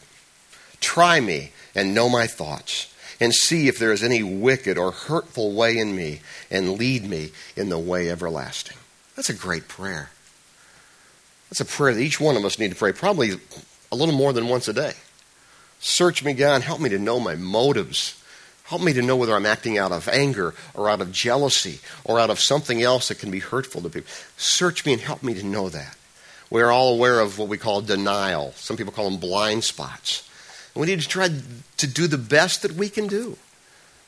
Try 0.81 1.21
me 1.21 1.53
and 1.75 1.95
know 1.95 2.09
my 2.09 2.27
thoughts, 2.27 2.93
and 3.21 3.33
see 3.33 3.69
if 3.69 3.79
there 3.79 3.93
is 3.93 4.03
any 4.03 4.23
wicked 4.23 4.77
or 4.77 4.91
hurtful 4.91 5.53
way 5.53 5.79
in 5.79 5.95
me, 5.95 6.21
and 6.50 6.79
lead 6.79 7.09
me 7.09 7.31
in 7.57 7.69
the 7.69 7.79
way 7.79 8.11
everlasting. 8.11 8.77
That's 9.16 9.31
a 9.31 9.35
great 9.35 9.69
prayer. 9.69 10.11
That's 11.50 11.61
a 11.61 11.64
prayer 11.64 11.95
that 11.95 12.00
each 12.00 12.21
one 12.21 12.37
of 12.37 12.45
us 12.45 12.59
need 12.59 12.71
to 12.71 12.76
pray, 12.76 12.92
probably 12.92 13.33
a 13.90 13.97
little 13.97 14.14
more 14.14 14.33
than 14.33 14.49
once 14.49 14.69
a 14.69 14.73
day. 14.73 14.95
Search 15.81 16.25
me, 16.25 16.33
God. 16.33 16.62
Help 16.62 16.81
me 16.81 16.88
to 16.88 16.99
know 16.99 17.21
my 17.21 17.35
motives. 17.35 18.19
Help 18.64 18.81
me 18.81 18.92
to 18.95 19.02
know 19.02 19.16
whether 19.16 19.35
I'm 19.35 19.45
acting 19.45 19.76
out 19.76 19.92
of 19.92 20.09
anger 20.09 20.54
or 20.73 20.88
out 20.88 21.00
of 21.00 21.12
jealousy 21.12 21.81
or 22.04 22.19
out 22.19 22.31
of 22.31 22.40
something 22.40 22.81
else 22.81 23.09
that 23.09 23.19
can 23.19 23.31
be 23.31 23.40
hurtful 23.40 23.83
to 23.83 23.90
people. 23.90 24.11
Search 24.37 24.87
me 24.87 24.95
and 24.95 25.02
help 25.02 25.23
me 25.23 25.35
to 25.35 25.45
know 25.45 25.69
that. 25.69 25.97
We're 26.49 26.71
all 26.71 26.95
aware 26.95 27.21
of 27.21 27.38
what 27.38 27.49
we 27.49 27.59
call 27.59 27.83
denial. 27.83 28.52
Some 28.57 28.76
people 28.76 28.92
call 28.92 29.11
them 29.11 29.19
blind 29.19 29.64
spots. 29.64 30.28
And 30.75 30.81
we 30.81 30.87
need 30.87 31.00
to 31.00 31.09
try 31.09 31.28
to 31.76 31.87
do 31.87 32.07
the 32.07 32.16
best 32.16 32.62
that 32.62 32.73
we 32.73 32.88
can 32.88 33.09
do. 33.09 33.37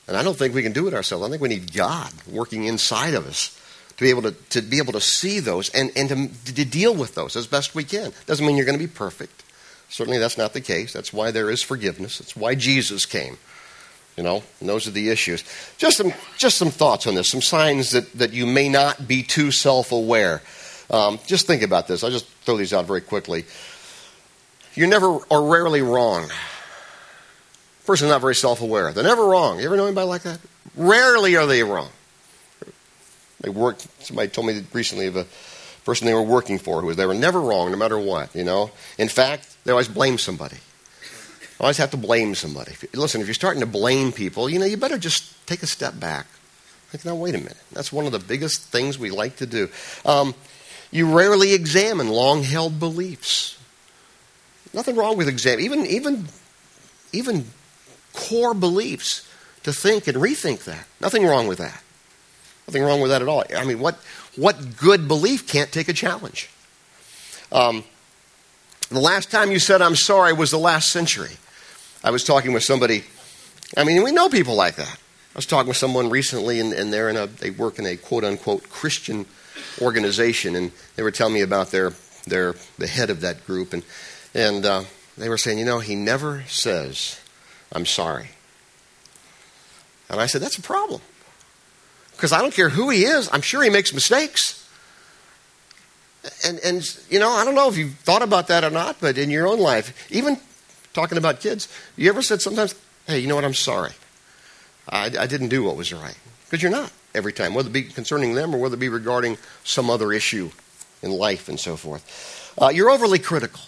And 0.07 0.17
I 0.17 0.23
don't 0.23 0.37
think 0.37 0.55
we 0.55 0.63
can 0.63 0.73
do 0.73 0.87
it 0.87 0.95
ourselves. 0.95 1.27
I 1.27 1.29
think 1.29 1.43
we 1.43 1.49
need 1.49 1.75
God 1.75 2.13
working 2.31 2.65
inside 2.65 3.15
of 3.15 3.27
us 3.27 3.59
to 3.97 4.05
be 4.05 4.11
able 4.11 4.23
to, 4.23 4.33
to 4.51 4.63
be 4.63 4.79
able 4.79 4.93
to 4.93 5.01
see 5.01 5.41
those 5.41 5.71
and, 5.71 5.91
and 5.97 6.09
to, 6.09 6.53
to 6.55 6.65
deal 6.65 6.95
with 6.95 7.15
those 7.15 7.37
as 7.37 7.47
best 7.47 7.75
we 7.75 7.85
can. 7.85 8.13
Doesn't 8.27 8.45
mean 8.45 8.57
you're 8.57 8.67
going 8.67 8.79
to 8.79 8.85
be 8.85 8.93
perfect. 8.93 9.45
Certainly 9.89 10.19
that's 10.19 10.39
not 10.39 10.53
the 10.53 10.61
case. 10.61 10.93
That's 10.93 11.13
why 11.13 11.31
there 11.31 11.51
is 11.51 11.63
forgiveness. 11.63 12.19
That's 12.19 12.37
why 12.37 12.55
Jesus 12.55 13.07
came. 13.07 13.39
You 14.17 14.23
know, 14.23 14.43
and 14.61 14.69
those 14.69 14.87
are 14.87 14.93
the 14.93 15.11
issues. 15.11 15.43
Just 15.77 15.97
some, 15.97 16.13
just 16.39 16.57
some 16.57 16.71
thoughts 16.71 17.07
on 17.07 17.17
this, 17.17 17.31
some 17.31 17.43
signs 17.43 17.91
that, 17.91 18.13
that 18.13 18.33
you 18.33 18.47
may 18.47 18.69
not 18.69 19.09
be 19.09 19.25
too 19.25 19.51
self 19.51 19.91
aware. 19.91 20.41
Um, 20.91 21.19
just 21.27 21.47
think 21.47 21.63
about 21.63 21.89
this. 21.89 22.05
I'll 22.05 22.11
just 22.11 22.27
throw 22.45 22.57
these 22.57 22.73
out 22.73 22.87
very 22.87 23.01
quickly. 23.01 23.45
You're 24.75 24.89
never 24.89 25.07
or 25.09 25.51
rarely 25.51 25.83
wrong. 25.83 26.29
Person's 27.87 28.11
not 28.11 28.21
very 28.21 28.35
self 28.35 28.61
aware. 28.61 28.93
They're 28.93 29.05
never 29.05 29.27
wrong. 29.27 29.59
You 29.59 29.67
ever 29.67 29.77
know 29.77 29.87
anybody 29.87 30.07
like 30.07 30.23
that? 30.23 30.39
Rarely 30.77 31.37
are 31.37 31.47
they 31.47 31.63
wrong. 31.63 31.91
They 33.45 33.51
work. 33.51 33.77
Somebody 34.01 34.29
told 34.29 34.47
me 34.47 34.63
recently 34.73 35.07
of 35.07 35.17
a 35.17 35.27
person 35.85 36.07
they 36.07 36.15
were 36.15 36.23
working 36.23 36.59
for, 36.59 36.81
who 36.81 36.87
was, 36.87 36.97
they 36.97 37.05
were 37.05 37.13
never 37.13 37.39
wrong 37.39 37.71
no 37.71 37.77
matter 37.77 37.99
what, 37.99 38.35
you 38.35 38.43
know. 38.43 38.71
In 38.97 39.09
fact, 39.09 39.55
they 39.65 39.71
always 39.71 39.87
blame 39.87 40.17
somebody. 40.17 40.57
Always 41.61 41.77
have 41.77 41.91
to 41.91 41.99
blame 41.99 42.35
somebody. 42.35 42.73
Listen, 42.95 43.21
if 43.21 43.27
you're 43.27 43.35
starting 43.35 43.61
to 43.61 43.67
blame 43.67 44.13
people, 44.13 44.49
you 44.49 44.59
know, 44.59 44.65
you 44.65 44.79
better 44.79 44.97
just 44.97 45.47
take 45.47 45.63
a 45.63 45.67
step 45.67 46.01
back. 46.01 46.27
Like, 46.93 47.05
now, 47.05 47.15
wait 47.15 47.35
a 47.35 47.39
minute. 47.39 47.57
That's 47.73 47.93
one 47.93 48.07
of 48.07 48.13
the 48.13 48.19
biggest 48.19 48.63
things 48.63 48.99
we 48.99 49.11
like 49.11 49.37
to 49.37 49.47
do. 49.47 49.69
Um, 50.07 50.35
you 50.91 51.15
rarely 51.15 51.53
examine 51.53 52.09
long 52.09 52.45
held 52.45 52.81
beliefs. 52.81 53.59
Nothing 54.73 54.97
wrong 54.97 55.19
with 55.19 55.29
exam, 55.29 55.61
even, 55.61 55.85
even, 55.85 56.29
even 57.13 57.45
core 58.15 58.55
beliefs 58.55 59.29
to 59.65 59.73
think 59.73 60.07
and 60.07 60.17
rethink 60.17 60.65
that. 60.65 60.87
Nothing 61.01 61.27
wrong 61.27 61.47
with 61.47 61.59
that. 61.59 61.84
Nothing 62.67 62.83
wrong 62.83 63.01
with 63.01 63.11
that 63.11 63.23
at 63.23 63.29
all. 63.29 63.45
I 63.57 63.65
mean, 63.65 63.79
what, 63.79 63.97
what 64.37 64.77
good 64.77 65.07
belief 65.07 65.47
can't 65.47 65.71
take 65.71 65.89
a 65.89 65.93
challenge? 65.93 66.51
Um, 67.53 67.85
the 68.89 69.01
last 69.01 69.31
time 69.31 69.51
you 69.51 69.59
said 69.59 69.83
I'm 69.83 69.97
sorry 69.97 70.33
was 70.33 70.51
the 70.51 70.59
last 70.59 70.91
century. 70.91 71.37
I 72.03 72.11
was 72.11 72.25
talking 72.25 72.53
with 72.53 72.63
somebody. 72.63 73.05
I 73.77 73.85
mean, 73.85 74.03
we 74.03 74.13
know 74.13 74.29
people 74.29 74.55
like 74.55 74.77
that. 74.77 74.99
I 75.35 75.37
was 75.37 75.47
talking 75.47 75.69
with 75.69 75.77
someone 75.77 76.11
recently, 76.11 76.61
and, 76.61 76.73
and 76.73 76.93
they're 76.93 77.09
in 77.09 77.17
a, 77.17 77.27
they 77.27 77.51
work 77.51 77.79
in 77.79 77.87
a 77.87 77.97
quote 77.97 78.25
unquote 78.25 78.69
Christian 78.71 79.27
organization, 79.81 80.55
and 80.55 80.73
they 80.97 81.03
were 81.03 81.11
telling 81.11 81.35
me 81.35 81.41
about 81.43 81.71
their, 81.71 81.93
their 82.27 82.55
the 82.79 82.87
head 82.87 83.11
of 83.11 83.21
that 83.23 83.45
group, 83.47 83.73
and 83.73 83.83
and 84.33 84.65
uh, 84.65 84.85
they 85.17 85.29
were 85.29 85.39
saying, 85.39 85.59
you 85.59 85.65
know, 85.65 85.81
he 85.81 85.97
never 85.97 86.45
says, 86.47 87.21
"I'm 87.73 87.87
sorry." 87.87 88.31
And 90.09 90.21
I 90.21 90.27
said, 90.27 90.43
that's 90.43 90.59
a 90.59 90.63
problem, 90.63 91.01
because 92.25 92.33
I 92.33 92.41
don't 92.41 92.55
care 92.55 92.71
who 92.71 92.89
he 92.89 93.05
is. 93.05 93.29
I'm 93.35 93.43
sure 93.43 93.63
he 93.63 93.69
makes 93.69 93.93
mistakes. 93.93 94.67
And, 96.43 96.59
and, 96.65 96.99
you 97.11 97.19
know, 97.19 97.29
I 97.29 97.45
don't 97.45 97.55
know 97.55 97.69
if 97.69 97.77
you've 97.77 97.97
thought 97.97 98.23
about 98.23 98.49
that 98.49 98.65
or 98.65 98.71
not, 98.71 98.97
but 98.99 99.19
in 99.19 99.29
your 99.29 99.47
own 99.47 99.61
life, 99.61 100.11
even 100.11 100.41
talking 100.95 101.19
about 101.19 101.41
kids, 101.41 101.69
you 101.97 102.09
ever 102.09 102.23
said 102.23 102.41
sometimes, 102.41 102.75
hey, 103.07 103.19
you 103.19 103.29
know 103.29 103.35
what, 103.35 103.45
I'm 103.45 103.53
sorry. 103.53 103.91
I, 104.89 105.13
I 105.19 105.27
didn't 105.27 105.49
do 105.49 105.65
what 105.65 105.77
was 105.77 105.93
right. 105.93 106.17
Because 106.47 106.63
you're 106.63 106.73
not 106.73 106.91
every 107.15 107.35
time, 107.35 107.53
whether 107.53 107.69
it 107.69 107.75
be 107.75 107.83
concerning 107.83 108.33
them 108.33 108.55
or 108.55 108.59
whether 108.59 108.77
it 108.77 108.81
be 108.81 108.89
regarding 108.89 109.37
some 109.63 109.91
other 109.91 110.11
issue 110.11 110.51
in 111.03 111.11
life 111.11 111.51
and 111.51 111.61
so 111.61 111.77
forth. 111.77 112.55
Uh, 112.59 112.71
you're 112.71 112.89
overly 112.89 113.19
critical. 113.19 113.61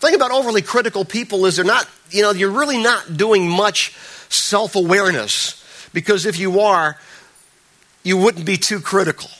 The 0.00 0.08
thing 0.08 0.16
about 0.16 0.32
overly 0.32 0.62
critical 0.62 1.04
people 1.04 1.46
is 1.46 1.54
they're 1.54 1.64
not, 1.64 1.88
you 2.10 2.22
know, 2.22 2.32
you're 2.32 2.50
really 2.50 2.82
not 2.82 3.16
doing 3.16 3.48
much 3.48 3.94
self 4.30 4.74
awareness 4.74 5.62
because 5.92 6.26
if 6.26 6.38
you 6.40 6.60
are, 6.60 6.98
you 8.02 8.16
wouldn't 8.16 8.46
be 8.46 8.56
too 8.56 8.80
critical. 8.80 9.30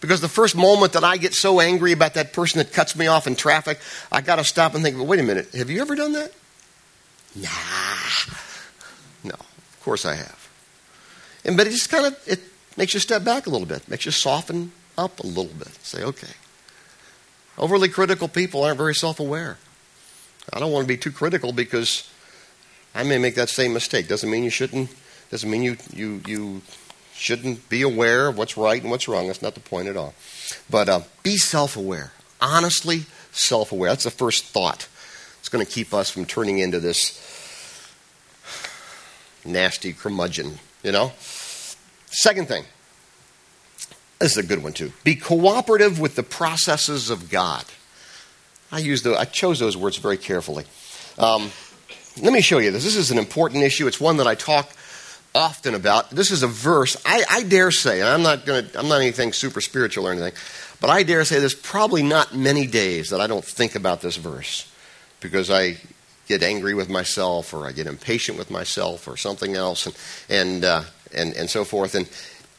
Because 0.00 0.20
the 0.20 0.28
first 0.28 0.54
moment 0.54 0.92
that 0.92 1.04
I 1.04 1.16
get 1.16 1.32
so 1.32 1.60
angry 1.60 1.92
about 1.92 2.14
that 2.14 2.32
person 2.32 2.58
that 2.58 2.72
cuts 2.72 2.94
me 2.94 3.06
off 3.06 3.26
in 3.26 3.36
traffic, 3.36 3.78
I 4.12 4.20
got 4.20 4.36
to 4.36 4.44
stop 4.44 4.74
and 4.74 4.84
think, 4.84 4.96
well, 4.96 5.06
wait 5.06 5.20
a 5.20 5.22
minute, 5.22 5.54
have 5.54 5.70
you 5.70 5.80
ever 5.80 5.94
done 5.94 6.12
that? 6.12 6.32
Nah. 7.34 7.48
No, 9.24 9.34
of 9.34 9.78
course 9.82 10.04
I 10.04 10.14
have. 10.14 10.50
And 11.44 11.56
but 11.56 11.66
it 11.66 11.70
just 11.70 11.90
kind 11.90 12.06
of 12.06 12.18
it 12.26 12.40
makes 12.76 12.94
you 12.94 13.00
step 13.00 13.24
back 13.24 13.46
a 13.46 13.50
little 13.50 13.66
bit, 13.66 13.88
makes 13.88 14.04
you 14.04 14.12
soften 14.12 14.72
up 14.98 15.20
a 15.20 15.26
little 15.26 15.54
bit. 15.58 15.72
Say, 15.82 16.02
okay. 16.02 16.32
Overly 17.56 17.88
critical 17.88 18.28
people 18.28 18.64
aren't 18.64 18.78
very 18.78 18.94
self-aware. 18.94 19.58
I 20.52 20.58
don't 20.58 20.72
want 20.72 20.84
to 20.84 20.88
be 20.88 20.96
too 20.96 21.12
critical 21.12 21.52
because 21.52 22.10
I 22.94 23.04
may 23.04 23.18
make 23.18 23.36
that 23.36 23.48
same 23.48 23.72
mistake. 23.72 24.08
Doesn't 24.08 24.30
mean 24.30 24.44
you 24.44 24.50
shouldn't. 24.50 24.90
Doesn't 25.30 25.50
mean 25.50 25.62
you 25.62 25.76
you 25.92 26.20
you 26.26 26.62
shouldn't 27.14 27.68
be 27.68 27.82
aware 27.82 28.28
of 28.28 28.36
what's 28.36 28.56
right 28.56 28.80
and 28.80 28.90
what's 28.90 29.08
wrong. 29.08 29.26
That's 29.26 29.42
not 29.42 29.54
the 29.54 29.60
point 29.60 29.88
at 29.88 29.96
all. 29.96 30.14
But 30.68 30.88
uh, 30.88 31.00
be 31.22 31.36
self 31.36 31.76
aware. 31.76 32.12
Honestly, 32.40 33.06
self 33.32 33.72
aware. 33.72 33.90
That's 33.90 34.04
the 34.04 34.10
first 34.10 34.46
thought. 34.46 34.88
It's 35.40 35.48
going 35.48 35.64
to 35.64 35.70
keep 35.70 35.92
us 35.92 36.10
from 36.10 36.24
turning 36.24 36.58
into 36.58 36.80
this 36.80 37.20
nasty 39.44 39.92
curmudgeon, 39.92 40.58
you 40.82 40.92
know? 40.92 41.12
Second 42.06 42.48
thing. 42.48 42.64
This 44.18 44.32
is 44.32 44.38
a 44.38 44.46
good 44.46 44.62
one 44.62 44.72
too. 44.72 44.92
Be 45.02 45.16
cooperative 45.16 46.00
with 46.00 46.14
the 46.14 46.22
processes 46.22 47.10
of 47.10 47.28
God. 47.28 47.64
I 48.72 48.78
use 48.78 49.02
the, 49.02 49.18
I 49.18 49.24
chose 49.24 49.58
those 49.58 49.76
words 49.76 49.98
very 49.98 50.16
carefully. 50.16 50.64
Um, 51.18 51.50
let 52.20 52.32
me 52.32 52.40
show 52.40 52.58
you 52.58 52.70
this. 52.70 52.84
This 52.84 52.96
is 52.96 53.10
an 53.10 53.18
important 53.18 53.62
issue. 53.64 53.86
It's 53.86 54.00
one 54.00 54.16
that 54.16 54.26
I 54.26 54.34
talk 54.34 54.70
often 55.34 55.74
about. 55.74 56.10
This 56.10 56.30
is 56.30 56.42
a 56.42 56.46
verse. 56.46 56.96
I, 57.04 57.24
I 57.28 57.42
dare 57.42 57.70
say, 57.70 58.00
and 58.00 58.08
I'm 58.08 58.22
not 58.22 58.46
to, 58.46 58.70
I'm 58.78 58.88
not 58.88 59.00
anything 59.00 59.32
super 59.32 59.60
spiritual 59.60 60.06
or 60.06 60.12
anything, 60.12 60.32
but 60.80 60.90
I 60.90 61.02
dare 61.02 61.24
say 61.24 61.40
there's 61.40 61.54
probably 61.54 62.02
not 62.02 62.34
many 62.34 62.66
days 62.66 63.10
that 63.10 63.20
I 63.20 63.26
don't 63.26 63.44
think 63.44 63.74
about 63.74 64.00
this 64.00 64.16
verse 64.16 64.70
because 65.20 65.50
I 65.50 65.76
get 66.26 66.42
angry 66.42 66.74
with 66.74 66.88
myself 66.88 67.52
or 67.52 67.66
I 67.66 67.72
get 67.72 67.86
impatient 67.86 68.38
with 68.38 68.50
myself 68.50 69.08
or 69.08 69.16
something 69.16 69.56
else 69.56 69.86
and, 69.86 69.96
and, 70.30 70.64
uh, 70.64 70.82
and, 71.14 71.34
and 71.34 71.50
so 71.50 71.64
forth. 71.64 71.94
And, 71.94 72.08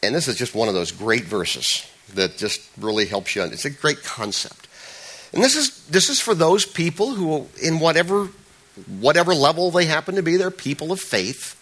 and 0.02 0.14
this 0.14 0.28
is 0.28 0.36
just 0.36 0.54
one 0.54 0.68
of 0.68 0.74
those 0.74 0.92
great 0.92 1.24
verses 1.24 1.88
that 2.14 2.36
just 2.36 2.60
really 2.78 3.06
helps 3.06 3.34
you. 3.34 3.42
It's 3.42 3.64
a 3.64 3.70
great 3.70 4.02
concept. 4.02 4.68
And 5.32 5.42
this 5.42 5.56
is, 5.56 5.84
this 5.86 6.08
is 6.08 6.20
for 6.20 6.34
those 6.34 6.64
people 6.64 7.14
who, 7.14 7.48
in 7.60 7.80
whatever, 7.80 8.28
whatever 9.00 9.34
level 9.34 9.70
they 9.70 9.86
happen 9.86 10.14
to 10.14 10.22
be, 10.22 10.36
they're 10.36 10.50
people 10.50 10.92
of 10.92 11.00
faith 11.00 11.54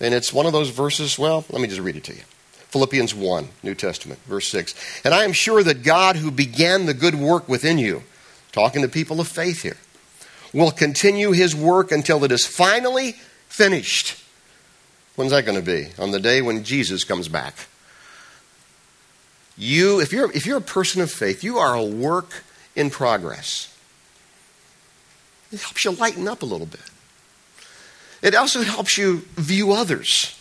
and 0.00 0.14
it's 0.14 0.32
one 0.32 0.46
of 0.46 0.52
those 0.52 0.70
verses, 0.70 1.18
well, 1.18 1.44
let 1.50 1.60
me 1.60 1.68
just 1.68 1.80
read 1.80 1.96
it 1.96 2.04
to 2.04 2.14
you. 2.14 2.22
Philippians 2.68 3.14
1, 3.14 3.48
New 3.62 3.74
Testament, 3.74 4.20
verse 4.26 4.48
6. 4.48 4.74
And 5.04 5.14
I 5.14 5.24
am 5.24 5.32
sure 5.32 5.62
that 5.62 5.82
God, 5.82 6.16
who 6.16 6.30
began 6.30 6.86
the 6.86 6.94
good 6.94 7.14
work 7.14 7.48
within 7.48 7.78
you, 7.78 8.02
talking 8.52 8.82
to 8.82 8.88
people 8.88 9.20
of 9.20 9.28
faith 9.28 9.62
here, 9.62 9.78
will 10.52 10.70
continue 10.70 11.32
his 11.32 11.54
work 11.54 11.90
until 11.90 12.24
it 12.24 12.32
is 12.32 12.46
finally 12.46 13.12
finished. 13.48 14.22
When's 15.16 15.32
that 15.32 15.46
going 15.46 15.58
to 15.58 15.64
be? 15.64 15.88
On 15.98 16.10
the 16.10 16.20
day 16.20 16.42
when 16.42 16.62
Jesus 16.62 17.04
comes 17.04 17.26
back. 17.28 17.54
You, 19.56 20.00
if 20.00 20.12
you're, 20.12 20.30
if 20.30 20.46
you're 20.46 20.58
a 20.58 20.62
person 20.62 21.02
of 21.02 21.10
faith, 21.10 21.42
you 21.42 21.58
are 21.58 21.74
a 21.74 21.84
work 21.84 22.44
in 22.76 22.90
progress. 22.90 23.74
It 25.50 25.60
helps 25.60 25.84
you 25.84 25.90
lighten 25.90 26.28
up 26.28 26.42
a 26.42 26.46
little 26.46 26.66
bit. 26.66 26.80
It 28.22 28.34
also 28.34 28.62
helps 28.62 28.98
you 28.98 29.18
view 29.36 29.72
others 29.72 30.34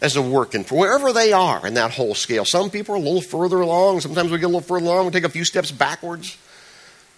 as 0.00 0.16
a 0.16 0.22
work 0.22 0.54
in 0.54 0.64
wherever 0.64 1.12
they 1.12 1.32
are 1.32 1.66
in 1.66 1.74
that 1.74 1.92
whole 1.92 2.14
scale. 2.14 2.44
Some 2.44 2.70
people 2.70 2.94
are 2.94 2.98
a 2.98 3.00
little 3.00 3.22
further 3.22 3.60
along. 3.60 4.00
Sometimes 4.00 4.30
we 4.30 4.38
get 4.38 4.46
a 4.46 4.48
little 4.48 4.60
further 4.60 4.86
along. 4.86 5.06
We 5.06 5.12
take 5.12 5.24
a 5.24 5.28
few 5.28 5.44
steps 5.44 5.70
backwards. 5.70 6.36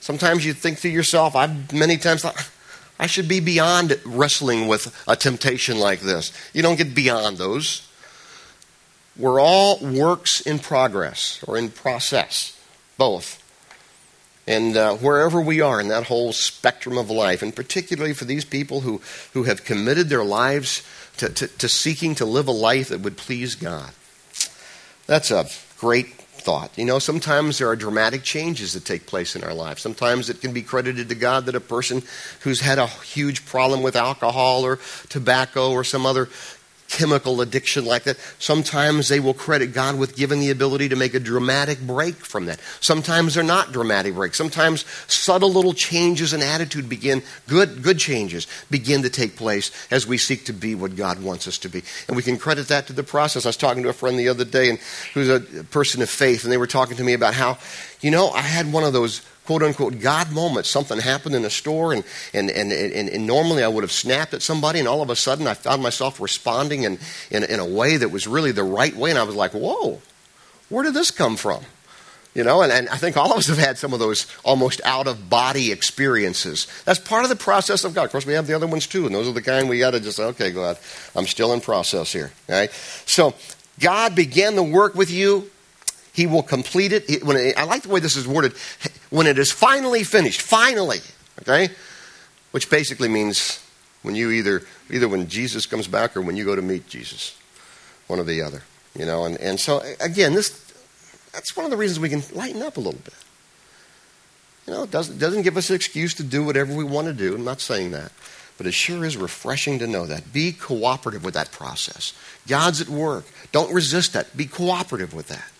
Sometimes 0.00 0.44
you 0.44 0.52
think 0.52 0.80
to 0.80 0.88
yourself, 0.88 1.34
I've 1.34 1.72
many 1.72 1.96
times 1.96 2.22
thought, 2.22 2.50
I 2.98 3.06
should 3.06 3.26
be 3.26 3.40
beyond 3.40 3.98
wrestling 4.04 4.68
with 4.68 4.94
a 5.08 5.16
temptation 5.16 5.78
like 5.78 6.00
this. 6.00 6.30
You 6.52 6.62
don't 6.62 6.76
get 6.76 6.94
beyond 6.94 7.38
those. 7.38 7.88
We're 9.16 9.40
all 9.40 9.78
works 9.78 10.40
in 10.40 10.58
progress 10.58 11.42
or 11.46 11.56
in 11.56 11.70
process, 11.70 12.60
both. 12.98 13.40
And 14.46 14.76
uh, 14.76 14.96
wherever 14.96 15.40
we 15.40 15.60
are 15.60 15.80
in 15.80 15.88
that 15.88 16.04
whole 16.04 16.32
spectrum 16.32 16.98
of 16.98 17.10
life, 17.10 17.42
and 17.42 17.54
particularly 17.54 18.12
for 18.12 18.26
these 18.26 18.44
people 18.44 18.82
who, 18.82 19.00
who 19.32 19.44
have 19.44 19.64
committed 19.64 20.08
their 20.08 20.24
lives 20.24 20.82
to, 21.16 21.28
to, 21.30 21.46
to 21.46 21.68
seeking 21.68 22.14
to 22.16 22.26
live 22.26 22.46
a 22.46 22.52
life 22.52 22.88
that 22.88 23.00
would 23.00 23.16
please 23.16 23.54
God. 23.54 23.90
That's 25.06 25.30
a 25.30 25.46
great 25.78 26.14
thought. 26.44 26.76
You 26.76 26.84
know, 26.84 26.98
sometimes 26.98 27.58
there 27.58 27.68
are 27.68 27.76
dramatic 27.76 28.22
changes 28.22 28.74
that 28.74 28.84
take 28.84 29.06
place 29.06 29.34
in 29.34 29.42
our 29.42 29.54
lives. 29.54 29.80
Sometimes 29.80 30.28
it 30.28 30.42
can 30.42 30.52
be 30.52 30.62
credited 30.62 31.08
to 31.08 31.14
God 31.14 31.46
that 31.46 31.54
a 31.54 31.60
person 31.60 32.02
who's 32.40 32.60
had 32.60 32.78
a 32.78 32.86
huge 32.86 33.46
problem 33.46 33.82
with 33.82 33.96
alcohol 33.96 34.64
or 34.64 34.78
tobacco 35.08 35.72
or 35.72 35.84
some 35.84 36.04
other 36.04 36.28
chemical 36.94 37.40
addiction 37.40 37.84
like 37.84 38.04
that. 38.04 38.16
Sometimes 38.38 39.08
they 39.08 39.18
will 39.18 39.34
credit 39.34 39.72
God 39.72 39.98
with 39.98 40.16
giving 40.16 40.38
the 40.38 40.50
ability 40.50 40.88
to 40.90 40.96
make 40.96 41.12
a 41.12 41.20
dramatic 41.20 41.80
break 41.80 42.14
from 42.14 42.46
that. 42.46 42.60
Sometimes 42.80 43.34
they're 43.34 43.42
not 43.42 43.72
dramatic 43.72 44.14
breaks. 44.14 44.38
Sometimes 44.38 44.84
subtle 45.08 45.52
little 45.52 45.74
changes 45.74 46.32
in 46.32 46.40
attitude 46.40 46.88
begin, 46.88 47.22
good, 47.48 47.82
good 47.82 47.98
changes 47.98 48.46
begin 48.70 49.02
to 49.02 49.10
take 49.10 49.34
place 49.34 49.72
as 49.90 50.06
we 50.06 50.16
seek 50.16 50.44
to 50.44 50.52
be 50.52 50.76
what 50.76 50.94
God 50.94 51.20
wants 51.20 51.48
us 51.48 51.58
to 51.58 51.68
be. 51.68 51.82
And 52.06 52.16
we 52.16 52.22
can 52.22 52.38
credit 52.38 52.68
that 52.68 52.86
to 52.86 52.92
the 52.92 53.02
process. 53.02 53.44
I 53.44 53.48
was 53.48 53.56
talking 53.56 53.82
to 53.82 53.88
a 53.88 53.92
friend 53.92 54.16
the 54.16 54.28
other 54.28 54.44
day 54.44 54.70
and 54.70 54.78
who's 55.14 55.28
a 55.28 55.40
person 55.64 56.00
of 56.00 56.08
faith, 56.08 56.44
and 56.44 56.52
they 56.52 56.58
were 56.58 56.68
talking 56.68 56.96
to 56.96 57.04
me 57.04 57.12
about 57.12 57.34
how, 57.34 57.58
you 58.02 58.12
know, 58.12 58.30
I 58.30 58.42
had 58.42 58.72
one 58.72 58.84
of 58.84 58.92
those 58.92 59.20
quote 59.44 59.62
unquote 59.62 60.00
God 60.00 60.32
moment. 60.32 60.66
Something 60.66 60.98
happened 60.98 61.34
in 61.34 61.44
a 61.44 61.50
store, 61.50 61.92
and, 61.92 62.04
and, 62.32 62.50
and, 62.50 62.72
and, 62.72 63.08
and 63.08 63.26
normally 63.26 63.62
I 63.62 63.68
would 63.68 63.84
have 63.84 63.92
snapped 63.92 64.34
at 64.34 64.42
somebody, 64.42 64.78
and 64.78 64.88
all 64.88 65.02
of 65.02 65.10
a 65.10 65.16
sudden 65.16 65.46
I 65.46 65.54
found 65.54 65.82
myself 65.82 66.20
responding 66.20 66.82
in, 66.82 66.98
in, 67.30 67.44
in 67.44 67.60
a 67.60 67.66
way 67.66 67.96
that 67.96 68.10
was 68.10 68.26
really 68.26 68.52
the 68.52 68.64
right 68.64 68.94
way, 68.94 69.10
and 69.10 69.18
I 69.18 69.24
was 69.24 69.34
like, 69.34 69.52
whoa, 69.52 70.00
where 70.68 70.84
did 70.84 70.94
this 70.94 71.10
come 71.10 71.36
from? 71.36 71.62
You 72.34 72.42
know, 72.42 72.62
and, 72.62 72.72
and 72.72 72.88
I 72.88 72.96
think 72.96 73.16
all 73.16 73.30
of 73.30 73.38
us 73.38 73.46
have 73.46 73.58
had 73.58 73.78
some 73.78 73.92
of 73.92 74.00
those 74.00 74.26
almost 74.42 74.80
out 74.84 75.06
of 75.06 75.30
body 75.30 75.70
experiences. 75.70 76.66
That's 76.84 76.98
part 76.98 77.22
of 77.22 77.28
the 77.28 77.36
process 77.36 77.84
of 77.84 77.94
God. 77.94 78.06
Of 78.06 78.10
course, 78.10 78.26
we 78.26 78.32
have 78.32 78.48
the 78.48 78.54
other 78.54 78.66
ones 78.66 78.88
too, 78.88 79.06
and 79.06 79.14
those 79.14 79.28
are 79.28 79.32
the 79.32 79.42
kind 79.42 79.68
we 79.68 79.78
got 79.78 79.92
to 79.92 80.00
just, 80.00 80.16
say, 80.16 80.24
okay, 80.24 80.50
God, 80.50 80.76
I'm 81.14 81.26
still 81.26 81.52
in 81.52 81.60
process 81.60 82.12
here. 82.12 82.32
Right? 82.48 82.72
So, 83.06 83.34
God 83.80 84.14
began 84.14 84.56
the 84.56 84.62
work 84.62 84.94
with 84.94 85.10
you 85.10 85.50
He 86.14 86.26
will 86.26 86.44
complete 86.44 86.92
it. 86.92 87.10
He, 87.10 87.18
when 87.18 87.36
it, 87.36 87.58
I 87.58 87.64
like 87.64 87.82
the 87.82 87.88
way 87.88 87.98
this 88.00 88.16
is 88.16 88.26
worded. 88.26 88.54
When 89.10 89.26
it 89.26 89.38
is 89.38 89.50
finally 89.50 90.04
finished, 90.04 90.40
finally, 90.40 91.00
okay? 91.42 91.68
Which 92.52 92.70
basically 92.70 93.08
means 93.08 93.60
when 94.02 94.14
you 94.14 94.30
either, 94.30 94.62
either 94.90 95.08
when 95.08 95.28
Jesus 95.28 95.66
comes 95.66 95.88
back 95.88 96.16
or 96.16 96.20
when 96.20 96.36
you 96.36 96.44
go 96.44 96.54
to 96.54 96.62
meet 96.62 96.88
Jesus, 96.88 97.36
one 98.06 98.20
or 98.20 98.22
the 98.22 98.42
other, 98.42 98.62
you 98.96 99.04
know? 99.04 99.24
And, 99.24 99.36
and 99.38 99.58
so, 99.58 99.82
again, 100.00 100.34
this, 100.34 100.50
that's 101.32 101.56
one 101.56 101.64
of 101.64 101.72
the 101.72 101.76
reasons 101.76 101.98
we 101.98 102.08
can 102.08 102.22
lighten 102.32 102.62
up 102.62 102.76
a 102.76 102.80
little 102.80 103.00
bit. 103.00 103.14
You 104.68 104.72
know, 104.72 104.82
it 104.84 104.92
doesn't, 104.92 105.18
doesn't 105.18 105.42
give 105.42 105.56
us 105.56 105.68
an 105.68 105.76
excuse 105.76 106.14
to 106.14 106.22
do 106.22 106.44
whatever 106.44 106.74
we 106.74 106.84
want 106.84 107.08
to 107.08 107.12
do. 107.12 107.34
I'm 107.34 107.44
not 107.44 107.60
saying 107.60 107.90
that. 107.90 108.12
But 108.56 108.66
it 108.66 108.74
sure 108.74 109.04
is 109.04 109.16
refreshing 109.16 109.80
to 109.80 109.88
know 109.88 110.06
that. 110.06 110.32
Be 110.32 110.52
cooperative 110.52 111.24
with 111.24 111.34
that 111.34 111.50
process. 111.50 112.14
God's 112.46 112.80
at 112.80 112.88
work. 112.88 113.24
Don't 113.50 113.74
resist 113.74 114.12
that. 114.12 114.36
Be 114.36 114.46
cooperative 114.46 115.12
with 115.12 115.26
that. 115.26 115.50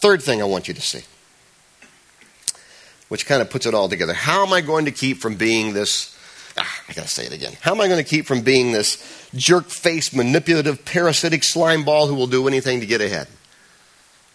Third 0.00 0.22
thing 0.22 0.40
I 0.40 0.44
want 0.44 0.68
you 0.68 0.74
to 0.74 0.80
see, 0.80 1.02
which 3.08 3.26
kind 3.26 3.42
of 3.42 3.50
puts 3.50 3.66
it 3.66 3.74
all 3.74 3.88
together. 3.88 4.14
How 4.14 4.46
am 4.46 4.52
I 4.52 4.60
going 4.60 4.84
to 4.84 4.92
keep 4.92 5.18
from 5.18 5.34
being 5.34 5.74
this? 5.74 6.16
Ah, 6.56 6.82
I 6.88 6.92
gotta 6.92 7.08
say 7.08 7.26
it 7.26 7.32
again. 7.32 7.54
How 7.60 7.72
am 7.72 7.80
I 7.80 7.88
going 7.88 8.02
to 8.02 8.08
keep 8.08 8.24
from 8.24 8.42
being 8.42 8.70
this 8.70 9.28
jerk 9.34 9.70
faced, 9.70 10.14
manipulative, 10.14 10.84
parasitic 10.84 11.42
slime 11.42 11.84
ball 11.84 12.06
who 12.06 12.14
will 12.14 12.28
do 12.28 12.46
anything 12.46 12.78
to 12.78 12.86
get 12.86 13.00
ahead? 13.00 13.26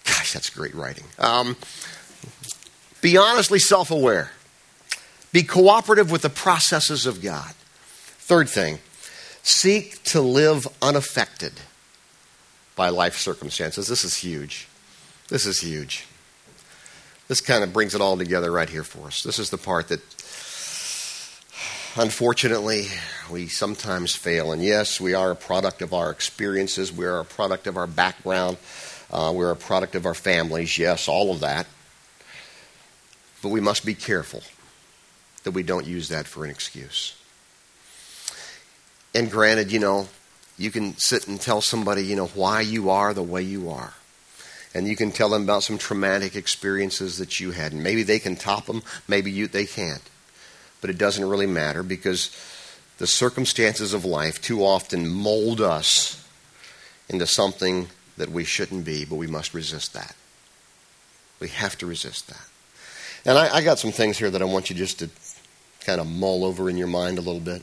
Gosh, 0.04 0.34
that's 0.34 0.50
great 0.50 0.76
writing. 0.76 1.06
Um, 1.18 1.56
be 3.00 3.16
honestly 3.16 3.60
self 3.60 3.90
aware. 3.90 4.32
Be 5.32 5.44
cooperative 5.44 6.12
with 6.12 6.24
the 6.24 6.30
processes 6.30 7.06
of 7.06 7.22
God. 7.22 7.54
Third 8.20 8.50
thing, 8.50 8.80
seek 9.44 10.04
to 10.04 10.20
live 10.20 10.68
unaffected 10.82 11.54
by 12.76 12.90
life 12.90 13.18
circumstances. 13.18 13.88
This 13.88 14.04
is 14.04 14.18
huge. 14.18 14.68
This 15.34 15.48
is 15.48 15.62
huge. 15.62 16.06
This 17.28 17.42
kind 17.42 17.64
of 17.64 17.74
brings 17.74 17.96
it 17.96 18.02
all 18.02 18.16
together 18.16 18.52
right 18.52 18.70
here 18.70 18.84
for 18.84 19.08
us. 19.08 19.24
This 19.24 19.40
is 19.40 19.50
the 19.50 19.58
part 19.58 19.88
that, 19.88 20.00
unfortunately, 21.96 22.86
we 23.32 23.48
sometimes 23.48 24.16
fail. 24.16 24.52
And 24.52 24.62
yes, 24.62 25.02
we 25.02 25.16
are 25.16 25.32
a 25.32 25.36
product 25.36 25.82
of 25.82 25.92
our 25.92 26.12
experiences, 26.12 26.94
we 26.94 27.08
are 27.08 27.18
a 27.18 27.26
product 27.26 27.66
of 27.66 27.78
our 27.78 27.88
background, 27.88 28.58
uh, 29.10 29.34
we're 29.36 29.50
a 29.50 29.56
product 29.56 29.96
of 29.96 30.06
our 30.06 30.14
families. 30.14 30.78
Yes, 30.78 31.08
all 31.08 31.32
of 31.32 31.40
that. 31.40 31.66
But 33.42 33.50
we 33.50 33.60
must 33.60 33.84
be 33.88 33.96
careful 33.96 34.44
that 35.46 35.52
we 35.52 35.64
don't 35.64 35.88
use 35.88 36.10
that 36.10 36.28
for 36.28 36.46
an 36.46 36.52
excuse. 36.52 37.16
And 39.16 39.32
granted, 39.32 39.72
you 39.72 39.80
know, 39.80 40.10
you 40.60 40.70
can 40.70 40.96
sit 41.00 41.28
and 41.28 41.42
tell 41.42 41.60
somebody, 41.60 42.04
you 42.06 42.16
know, 42.16 42.28
why 42.28 42.62
you 42.62 42.92
are 42.92 43.16
the 43.16 43.24
way 43.24 43.42
you 43.42 43.72
are 43.72 43.96
and 44.74 44.88
you 44.88 44.96
can 44.96 45.12
tell 45.12 45.30
them 45.30 45.44
about 45.44 45.64
some 45.64 45.78
traumatic 45.78 46.36
experiences 46.36 47.18
that 47.20 47.40
you 47.40 47.52
had. 47.52 47.74
And 47.74 47.84
maybe 47.84 48.04
they 48.04 48.20
can 48.20 48.36
top 48.36 48.66
them, 48.66 48.82
maybe 49.08 49.32
you, 49.32 49.48
they 49.48 49.66
can't. 49.66 50.02
But 50.82 50.90
it 50.90 50.98
doesn't 50.98 51.28
really 51.28 51.48
matter 51.48 51.84
because 51.84 52.36
the 52.98 53.08
circumstances 53.08 53.94
of 53.94 54.06
life 54.06 54.42
too 54.42 54.64
often 54.64 55.08
mold 55.08 55.62
us 55.62 56.28
into 57.08 57.28
something 57.28 57.88
that 58.18 58.30
we 58.30 58.44
shouldn't 58.44 58.86
be, 58.86 59.06
but 59.06 59.16
we 59.16 59.28
must 59.28 59.54
resist 59.54 59.94
that. 59.94 60.16
We 61.40 61.50
have 61.50 61.78
to 61.80 61.86
resist 61.86 62.28
that. 62.28 62.48
And 63.26 63.38
I, 63.38 63.58
I 63.58 63.64
got 63.64 63.80
some 63.80 63.92
things 63.92 64.18
here 64.18 64.30
that 64.30 64.42
I 64.42 64.46
want 64.46 64.70
you 64.70 64.76
just 64.76 65.00
to 65.00 65.10
kind 65.86 66.02
of 66.02 66.08
mull 66.08 66.44
over 66.44 66.70
in 66.70 66.78
your 66.78 66.88
mind 66.88 67.18
a 67.18 67.22
little 67.22 67.40
bit. 67.40 67.62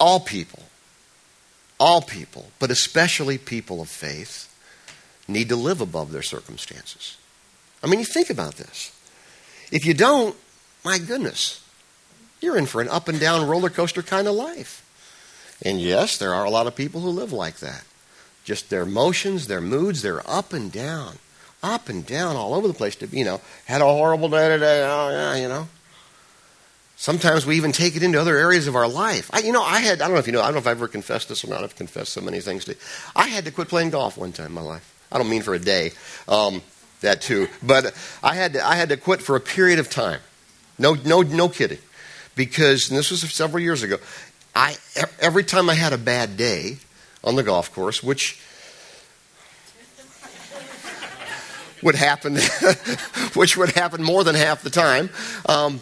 All 0.00 0.20
people 0.20 0.62
all 1.78 2.02
people, 2.02 2.50
but 2.58 2.70
especially 2.70 3.38
people 3.38 3.80
of 3.80 3.88
faith, 3.88 4.44
need 5.28 5.48
to 5.50 5.56
live 5.56 5.80
above 5.80 6.12
their 6.12 6.22
circumstances. 6.22 7.16
I 7.82 7.86
mean, 7.86 8.00
you 8.00 8.06
think 8.06 8.30
about 8.30 8.54
this. 8.54 8.94
If 9.70 9.84
you 9.84 9.94
don't, 9.94 10.34
my 10.84 10.98
goodness, 10.98 11.62
you're 12.40 12.56
in 12.56 12.66
for 12.66 12.80
an 12.80 12.88
up 12.88 13.08
and 13.08 13.20
down 13.20 13.46
roller 13.46 13.70
coaster 13.70 14.02
kind 14.02 14.26
of 14.26 14.34
life. 14.34 14.84
And 15.64 15.80
yes, 15.80 16.16
there 16.16 16.34
are 16.34 16.44
a 16.44 16.50
lot 16.50 16.66
of 16.66 16.76
people 16.76 17.00
who 17.00 17.10
live 17.10 17.32
like 17.32 17.58
that. 17.58 17.84
Just 18.44 18.70
their 18.70 18.82
emotions, 18.82 19.46
their 19.46 19.60
moods, 19.60 20.02
they're 20.02 20.28
up 20.28 20.52
and 20.52 20.72
down, 20.72 21.18
up 21.62 21.88
and 21.88 22.06
down 22.06 22.36
all 22.36 22.54
over 22.54 22.66
the 22.66 22.74
place. 22.74 22.96
To 22.96 23.06
you 23.06 23.24
know, 23.24 23.40
had 23.66 23.82
a 23.82 23.84
horrible 23.84 24.28
day 24.28 24.48
today. 24.48 24.82
Oh 24.84 25.10
yeah, 25.10 25.34
you 25.34 25.48
know. 25.48 25.68
Sometimes 27.00 27.46
we 27.46 27.54
even 27.56 27.70
take 27.70 27.94
it 27.94 28.02
into 28.02 28.20
other 28.20 28.36
areas 28.36 28.66
of 28.66 28.74
our 28.74 28.88
life. 28.88 29.30
I, 29.32 29.38
you 29.38 29.52
know, 29.52 29.62
I 29.62 29.78
had, 29.78 30.02
I 30.02 30.06
don't 30.06 30.14
know 30.14 30.18
if 30.18 30.26
you 30.26 30.32
know, 30.32 30.40
I 30.40 30.46
don't 30.46 30.54
know 30.54 30.58
if 30.58 30.66
I've 30.66 30.78
ever 30.78 30.88
confessed 30.88 31.28
this 31.28 31.44
or 31.44 31.48
not. 31.48 31.62
I've 31.62 31.76
confessed 31.76 32.12
so 32.12 32.20
many 32.20 32.40
things 32.40 32.64
to 32.64 32.72
you. 32.72 32.76
I 33.14 33.28
had 33.28 33.44
to 33.44 33.52
quit 33.52 33.68
playing 33.68 33.90
golf 33.90 34.18
one 34.18 34.32
time 34.32 34.46
in 34.46 34.52
my 34.52 34.62
life. 34.62 34.92
I 35.12 35.18
don't 35.18 35.30
mean 35.30 35.42
for 35.42 35.54
a 35.54 35.60
day, 35.60 35.92
um, 36.26 36.60
that 37.02 37.22
too. 37.22 37.46
But 37.62 37.94
I 38.20 38.34
had, 38.34 38.54
to, 38.54 38.66
I 38.66 38.74
had 38.74 38.88
to 38.88 38.96
quit 38.96 39.22
for 39.22 39.36
a 39.36 39.40
period 39.40 39.78
of 39.78 39.88
time. 39.88 40.18
No, 40.76 40.94
no, 40.94 41.22
no 41.22 41.48
kidding. 41.48 41.78
Because, 42.34 42.90
and 42.90 42.98
this 42.98 43.12
was 43.12 43.20
several 43.32 43.62
years 43.62 43.84
ago, 43.84 43.98
I, 44.56 44.76
every 45.20 45.44
time 45.44 45.70
I 45.70 45.74
had 45.74 45.92
a 45.92 45.98
bad 45.98 46.36
day 46.36 46.78
on 47.22 47.36
the 47.36 47.44
golf 47.44 47.72
course, 47.72 48.02
which 48.02 48.42
would 51.80 51.94
happen, 51.94 52.38
which 53.34 53.56
would 53.56 53.70
happen 53.70 54.02
more 54.02 54.24
than 54.24 54.34
half 54.34 54.62
the 54.62 54.70
time, 54.70 55.10
um, 55.46 55.80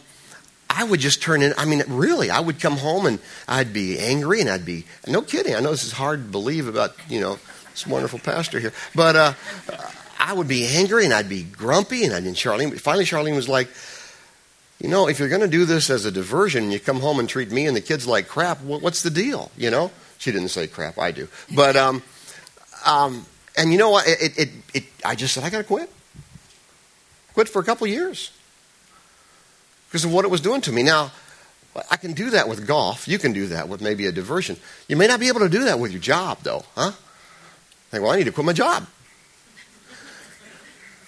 I 0.77 0.85
would 0.85 1.01
just 1.01 1.23
turn 1.23 1.41
in. 1.41 1.55
I 1.57 1.65
mean, 1.65 1.83
really, 1.89 2.29
I 2.29 2.39
would 2.39 2.61
come 2.61 2.77
home 2.77 3.07
and 3.07 3.19
I'd 3.49 3.73
be 3.73 3.99
angry 3.99 4.43
and 4.43 4.51
I'd 4.51 4.67
be, 4.67 4.85
no 5.07 5.23
kidding. 5.23 5.55
I 5.55 5.61
know 5.61 5.71
this 5.71 5.85
is 5.85 5.93
hard 5.93 6.23
to 6.23 6.31
believe 6.31 6.69
about, 6.69 6.95
you 7.09 7.19
know, 7.19 7.39
this 7.71 7.87
wonderful 7.87 8.19
pastor 8.19 8.61
here. 8.61 8.75
But 8.95 9.17
uh, 9.17 9.33
I 10.21 10.35
would 10.35 10.49
be 10.49 10.67
angry 10.67 11.07
and 11.07 11.15
I'd 11.15 11.31
be 11.31 11.45
grumpy. 11.45 12.05
And, 12.05 12.13
I'd, 12.13 12.25
and 12.25 12.37
Charlene, 12.37 12.79
finally, 12.79 13.07
Charlene 13.07 13.35
was 13.35 13.49
like, 13.49 13.71
you 14.79 14.91
know, 14.91 15.09
if 15.09 15.19
you're 15.19 15.31
going 15.31 15.41
to 15.41 15.49
do 15.49 15.65
this 15.65 15.89
as 15.89 16.05
a 16.05 16.13
diversion 16.13 16.65
and 16.65 16.73
you 16.75 16.79
come 16.79 17.01
home 17.01 17.21
and 17.21 17.29
treat 17.29 17.51
me 17.51 17.67
and 17.67 17.75
the 17.75 17.81
kids 17.81 18.07
like 18.07 18.29
crap, 18.29 18.61
what's 18.61 19.03
the 19.03 19.11
deal? 19.11 19.51
You 19.57 19.71
know? 19.71 19.91
She 20.19 20.31
didn't 20.31 20.51
say 20.51 20.67
crap, 20.67 20.99
I 20.99 21.11
do. 21.11 21.27
But, 21.55 21.77
um, 21.77 22.03
um, 22.85 23.25
and 23.57 23.73
you 23.73 23.79
know 23.79 23.89
what? 23.89 24.07
It, 24.07 24.39
it, 24.39 24.49
it, 24.75 24.85
I 25.03 25.15
just 25.15 25.33
said, 25.33 25.43
I 25.43 25.49
got 25.49 25.59
to 25.59 25.65
quit. 25.65 25.91
Quit 27.33 27.49
for 27.49 27.63
a 27.63 27.65
couple 27.65 27.87
years 27.87 28.31
because 29.89 30.05
of 30.05 30.13
what 30.13 30.25
it 30.25 30.31
was 30.31 30.41
doing 30.41 30.61
to 30.63 30.73
me. 30.73 30.83
Now, 30.83 31.13
I 31.91 31.97
can 31.97 32.13
do 32.13 32.31
that 32.31 32.49
with 32.49 32.67
golf. 32.67 33.07
You 33.07 33.19
can 33.19 33.33
do 33.33 33.49
that 33.49 33.69
with 33.69 33.81
maybe 33.81 34.07
a 34.07 34.13
diversion. 34.13 34.57
You 34.89 34.97
may 34.97 35.07
not 35.07 35.21
be 35.21 35.29
able 35.29 35.41
to 35.41 35.49
do 35.49 35.65
that 35.65 35.79
with 35.79 35.93
your 35.93 36.01
job, 36.01 36.39
though, 36.43 36.65
huh? 36.75 36.93
Think, 37.91 38.03
well, 38.03 38.13
I 38.13 38.17
need 38.17 38.25
to 38.25 38.33
quit 38.33 38.47
my 38.47 38.53
job. 38.53 38.87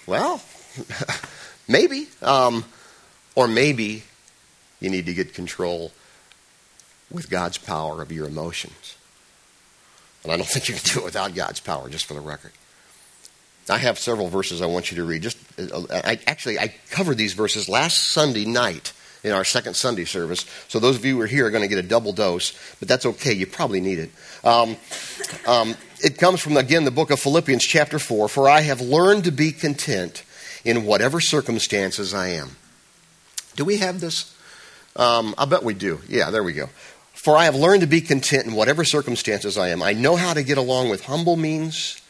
Well, 0.05 0.41
maybe. 1.67 2.07
Um, 2.21 2.65
or 3.35 3.47
maybe 3.47 4.03
you 4.79 4.89
need 4.89 5.05
to 5.05 5.13
get 5.13 5.33
control 5.33 5.91
with 7.11 7.29
God's 7.29 7.57
power 7.57 8.01
of 8.01 8.11
your 8.11 8.27
emotions. 8.27 8.95
And 10.23 10.31
I 10.31 10.37
don't 10.37 10.47
think 10.47 10.69
you 10.69 10.75
can 10.75 10.83
do 10.93 10.99
it 10.99 11.05
without 11.05 11.35
God's 11.35 11.59
power, 11.59 11.89
just 11.89 12.05
for 12.05 12.13
the 12.13 12.21
record. 12.21 12.51
I 13.69 13.77
have 13.77 13.99
several 13.99 14.27
verses 14.27 14.61
I 14.61 14.65
want 14.65 14.91
you 14.91 14.97
to 14.97 15.03
read. 15.03 15.21
Just 15.21 15.37
uh, 15.59 15.83
I, 15.91 16.19
actually, 16.27 16.59
I 16.59 16.73
covered 16.89 17.17
these 17.17 17.33
verses 17.33 17.69
last 17.69 18.11
Sunday 18.11 18.45
night 18.45 18.93
in 19.23 19.31
our 19.31 19.43
second 19.43 19.75
Sunday 19.75 20.05
service. 20.05 20.45
So 20.67 20.79
those 20.79 20.95
of 20.95 21.05
you 21.05 21.15
who 21.15 21.21
are 21.21 21.27
here 21.27 21.45
are 21.45 21.51
going 21.51 21.63
to 21.63 21.67
get 21.67 21.83
a 21.83 21.87
double 21.87 22.13
dose, 22.13 22.53
but 22.79 22.87
that's 22.87 23.05
okay. 23.05 23.33
You 23.33 23.47
probably 23.47 23.81
need 23.81 23.99
it. 23.99 24.11
Um, 24.43 24.77
um, 25.47 25.75
it 26.03 26.17
comes 26.17 26.39
from 26.39 26.57
again 26.57 26.85
the 26.85 26.91
book 26.91 27.11
of 27.11 27.19
Philippians, 27.19 27.63
chapter 27.63 27.99
four. 27.99 28.27
For 28.29 28.49
I 28.49 28.61
have 28.61 28.81
learned 28.81 29.25
to 29.25 29.31
be 29.31 29.51
content 29.51 30.23
in 30.63 30.85
whatever 30.85 31.19
circumstances 31.19 32.13
I 32.13 32.29
am. 32.29 32.55
Do 33.55 33.65
we 33.65 33.77
have 33.77 33.99
this? 33.99 34.35
Um, 34.95 35.35
I 35.37 35.45
bet 35.45 35.63
we 35.63 35.73
do. 35.73 35.99
Yeah, 36.07 36.31
there 36.31 36.43
we 36.43 36.53
go. 36.53 36.69
For 37.13 37.35
I 37.35 37.45
have 37.45 37.55
learned 37.55 37.81
to 37.81 37.87
be 37.87 37.99
content 37.99 38.45
in 38.45 38.53
whatever 38.53 38.85
circumstances 38.85 39.57
I 39.57 39.69
am. 39.69 39.83
I 39.83 39.91
know 39.91 40.15
how 40.15 40.33
to 40.33 40.43
get 40.43 40.57
along 40.57 40.89
with 40.89 41.05
humble 41.05 41.35
means 41.35 42.01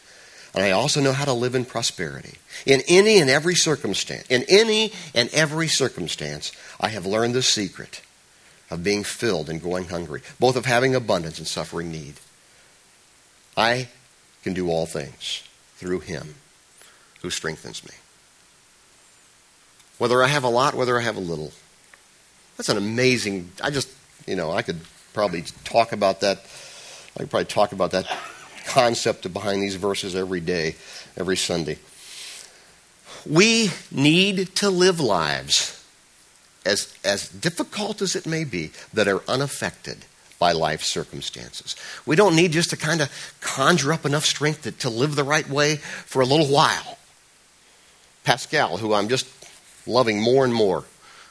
and 0.53 0.63
I 0.63 0.71
also 0.71 1.01
know 1.01 1.13
how 1.13 1.25
to 1.25 1.33
live 1.33 1.55
in 1.55 1.65
prosperity. 1.65 2.35
In 2.65 2.81
any 2.87 3.19
and 3.19 3.29
every 3.29 3.55
circumstance, 3.55 4.25
in 4.29 4.43
any 4.49 4.91
and 5.13 5.29
every 5.29 5.67
circumstance, 5.67 6.51
I 6.79 6.89
have 6.89 7.05
learned 7.05 7.35
the 7.35 7.43
secret 7.43 8.01
of 8.71 8.83
being 8.83 9.03
filled 9.03 9.49
and 9.49 9.61
going 9.61 9.85
hungry, 9.85 10.21
both 10.39 10.55
of 10.55 10.65
having 10.65 10.95
abundance 10.95 11.37
and 11.37 11.47
suffering 11.47 11.91
need. 11.91 12.15
I 13.55 13.89
can 14.43 14.53
do 14.53 14.69
all 14.69 14.85
things 14.85 15.43
through 15.77 15.99
him 15.99 16.35
who 17.21 17.29
strengthens 17.29 17.83
me. 17.83 17.91
Whether 19.97 20.23
I 20.23 20.27
have 20.27 20.43
a 20.43 20.49
lot, 20.49 20.75
whether 20.75 20.97
I 20.97 21.01
have 21.01 21.17
a 21.17 21.21
little. 21.21 21.51
That's 22.57 22.69
an 22.69 22.77
amazing, 22.77 23.51
I 23.61 23.69
just, 23.69 23.89
you 24.25 24.35
know, 24.35 24.51
I 24.51 24.61
could 24.61 24.79
probably 25.13 25.43
talk 25.63 25.91
about 25.91 26.21
that. 26.21 26.45
I 27.15 27.19
could 27.19 27.29
probably 27.29 27.45
talk 27.45 27.71
about 27.71 27.91
that 27.91 28.05
concept 28.69 29.31
behind 29.33 29.61
these 29.61 29.75
verses 29.75 30.15
every 30.15 30.39
day, 30.39 30.75
every 31.17 31.35
Sunday. 31.37 31.77
We 33.25 33.71
need 33.91 34.55
to 34.57 34.69
live 34.69 34.99
lives, 34.99 35.83
as, 36.65 36.95
as 37.03 37.27
difficult 37.27 38.01
as 38.01 38.15
it 38.15 38.25
may 38.25 38.43
be, 38.43 38.71
that 38.93 39.07
are 39.07 39.21
unaffected 39.27 40.05
by 40.37 40.53
life 40.53 40.83
circumstances. 40.83 41.75
We 42.05 42.15
don't 42.15 42.35
need 42.35 42.53
just 42.53 42.69
to 42.69 42.77
kind 42.77 43.01
of 43.01 43.09
conjure 43.41 43.91
up 43.91 44.05
enough 44.05 44.25
strength 44.25 44.61
to, 44.63 44.71
to 44.71 44.89
live 44.89 45.15
the 45.15 45.23
right 45.23 45.49
way 45.49 45.75
for 45.75 46.21
a 46.21 46.25
little 46.25 46.47
while. 46.47 46.97
Pascal, 48.23 48.77
who 48.77 48.93
I'm 48.93 49.09
just 49.09 49.27
loving 49.85 50.21
more 50.21 50.45
and 50.45 50.53
more 50.53 50.85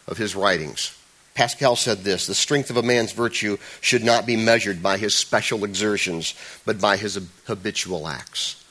of 0.07 0.19
his 0.19 0.35
writings, 0.35 0.98
Pascal 1.39 1.77
said 1.77 1.99
this 1.99 2.27
The 2.27 2.35
strength 2.35 2.69
of 2.69 2.77
a 2.77 2.83
man's 2.83 3.13
virtue 3.13 3.59
should 3.81 4.03
not 4.03 4.27
be 4.27 4.35
measured 4.35 4.83
by 4.83 4.99
his 4.99 5.17
special 5.17 5.65
exertions, 5.65 6.35
but 6.67 6.81
by 6.81 6.97
his 6.97 7.17
habitual 7.45 8.09
acts. 8.09 8.65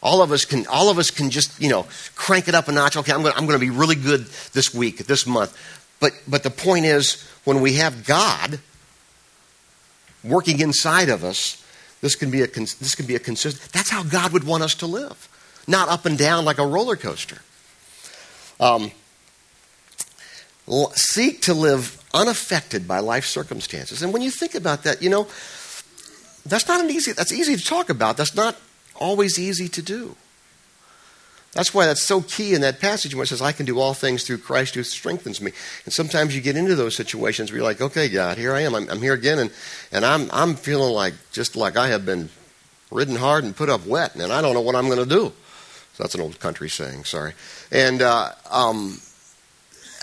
All 0.00 0.22
of 0.22 0.30
us 0.30 0.44
can, 0.44 0.64
all 0.68 0.90
of 0.90 0.98
us 0.98 1.10
can 1.10 1.30
just, 1.30 1.60
you 1.60 1.68
know, 1.68 1.86
crank 2.14 2.46
it 2.46 2.54
up 2.54 2.68
a 2.68 2.72
notch. 2.72 2.96
Okay, 2.96 3.12
I'm 3.12 3.22
going, 3.22 3.34
I'm 3.36 3.48
to 3.48 3.58
be 3.58 3.70
really 3.70 3.96
good 3.96 4.26
this 4.52 4.72
week, 4.72 4.98
this 5.06 5.26
month. 5.26 5.58
But, 5.98 6.12
but 6.28 6.44
the 6.44 6.50
point 6.50 6.84
is, 6.84 7.20
when 7.42 7.60
we 7.60 7.74
have 7.74 8.06
God 8.06 8.60
working 10.22 10.60
inside 10.60 11.08
of 11.08 11.24
us, 11.24 11.60
this 12.00 12.14
can 12.14 12.30
be 12.30 12.42
a, 12.42 12.46
this 12.46 12.94
can 12.94 13.06
be 13.06 13.16
a 13.16 13.18
consistent, 13.18 13.72
that's 13.72 13.90
how 13.90 14.04
God 14.04 14.32
would 14.32 14.44
want 14.44 14.62
us 14.62 14.76
to 14.76 14.86
live. 14.86 15.28
Not 15.66 15.88
up 15.88 16.06
and 16.06 16.16
down 16.16 16.44
like 16.44 16.58
a 16.58 16.66
roller 16.66 16.94
coaster. 16.94 17.38
Um, 18.60 18.92
seek 20.94 21.42
to 21.42 21.54
live 21.54 22.02
unaffected 22.12 22.86
by 22.88 23.00
life 23.00 23.26
circumstances. 23.26 24.02
And 24.02 24.12
when 24.12 24.22
you 24.22 24.30
think 24.30 24.54
about 24.54 24.84
that, 24.84 25.02
you 25.02 25.10
know, 25.10 25.26
that's 26.46 26.68
not 26.68 26.80
an 26.80 26.90
easy, 26.90 27.12
that's 27.12 27.32
easy 27.32 27.56
to 27.56 27.64
talk 27.64 27.90
about. 27.90 28.16
That's 28.16 28.34
not 28.34 28.56
always 28.94 29.38
easy 29.38 29.68
to 29.68 29.82
do. 29.82 30.16
That's 31.52 31.72
why 31.72 31.86
that's 31.86 32.02
so 32.02 32.20
key 32.20 32.54
in 32.54 32.62
that 32.62 32.80
passage 32.80 33.14
where 33.14 33.22
it 33.22 33.28
says, 33.28 33.40
I 33.40 33.52
can 33.52 33.64
do 33.64 33.78
all 33.78 33.94
things 33.94 34.24
through 34.24 34.38
Christ 34.38 34.74
who 34.74 34.82
strengthens 34.82 35.40
me. 35.40 35.52
And 35.84 35.94
sometimes 35.94 36.34
you 36.34 36.40
get 36.40 36.56
into 36.56 36.74
those 36.74 36.96
situations 36.96 37.50
where 37.50 37.58
you're 37.58 37.66
like, 37.66 37.80
okay, 37.80 38.08
God, 38.08 38.38
here 38.38 38.52
I 38.52 38.62
am. 38.62 38.74
I'm, 38.74 38.88
I'm 38.90 39.00
here 39.00 39.14
again, 39.14 39.38
and, 39.38 39.52
and 39.92 40.04
I'm, 40.04 40.28
I'm 40.32 40.56
feeling 40.56 40.92
like 40.92 41.14
just 41.30 41.54
like 41.54 41.76
I 41.76 41.88
have 41.88 42.04
been 42.04 42.28
ridden 42.90 43.14
hard 43.14 43.44
and 43.44 43.54
put 43.54 43.70
up 43.70 43.86
wet, 43.86 44.16
and 44.16 44.32
I 44.32 44.42
don't 44.42 44.54
know 44.54 44.62
what 44.62 44.74
I'm 44.74 44.86
going 44.86 44.98
to 44.98 45.06
do. 45.06 45.32
So 45.94 46.02
that's 46.02 46.16
an 46.16 46.20
old 46.20 46.40
country 46.40 46.68
saying, 46.68 47.04
sorry. 47.04 47.34
And, 47.70 48.02
uh, 48.02 48.32
um, 48.50 48.98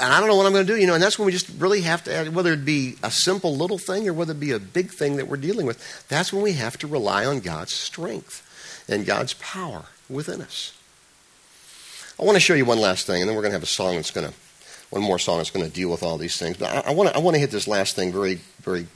and 0.02 0.12
I 0.12 0.20
don't 0.20 0.28
know 0.28 0.36
what 0.36 0.48
I'm 0.48 0.52
going 0.52 0.66
to 0.66 0.74
do, 0.74 0.80
you 0.80 0.88
know, 0.88 0.96
and 0.96 1.04
that's 1.04 1.20
when 1.20 1.28
we 1.28 1.32
just 1.32 1.50
really 1.60 1.82
have 1.82 2.04
to, 2.06 2.30
whether 2.32 2.54
it 2.54 2.66
be 2.66 2.96
a 3.04 3.12
simple 3.12 3.56
little 3.56 3.78
thing 3.78 4.10
or 4.10 4.14
whether 4.14 4.32
it 4.32 4.40
be 4.40 4.52
a 4.52 4.60
big 4.60 4.90
thing 4.90 5.18
that 5.18 5.28
we're 5.28 5.38
dealing 5.38 5.68
with, 5.68 6.08
that's 6.10 6.34
when 6.34 6.42
we 6.42 6.54
have 6.54 6.78
to 6.80 6.88
rely 6.88 7.24
on 7.24 7.40
God's 7.40 7.74
strength 7.74 8.42
and 8.90 9.06
God's 9.06 9.34
power 9.36 9.86
within 10.10 10.42
us. 10.42 10.74
I 12.20 12.26
want 12.26 12.36
to 12.36 12.40
show 12.40 12.56
you 12.56 12.66
one 12.66 12.80
last 12.80 13.06
thing, 13.06 13.22
and 13.22 13.30
then 13.30 13.36
we're 13.36 13.44
going 13.44 13.52
to 13.52 13.56
have 13.56 13.64
a 13.64 13.68
song 13.68 13.96
that's 13.96 14.12
going 14.12 14.28
to, 14.28 14.34
one 14.90 15.04
more 15.04 15.20
song 15.20 15.38
that's 15.38 15.52
going 15.52 15.66
to 15.66 15.72
deal 15.72 15.90
with 15.90 16.02
all 16.02 16.18
these 16.18 16.38
things. 16.38 16.58
But 16.58 16.86
I, 16.86 16.90
I, 16.90 16.94
want 16.94 17.10
to, 17.10 17.16
I 17.16 17.20
want 17.20 17.36
to 17.36 17.40
hit 17.40 17.52
this 17.52 17.68
last 17.68 17.96
thing 17.96 18.12
very, 18.12 18.40
very 18.62 18.88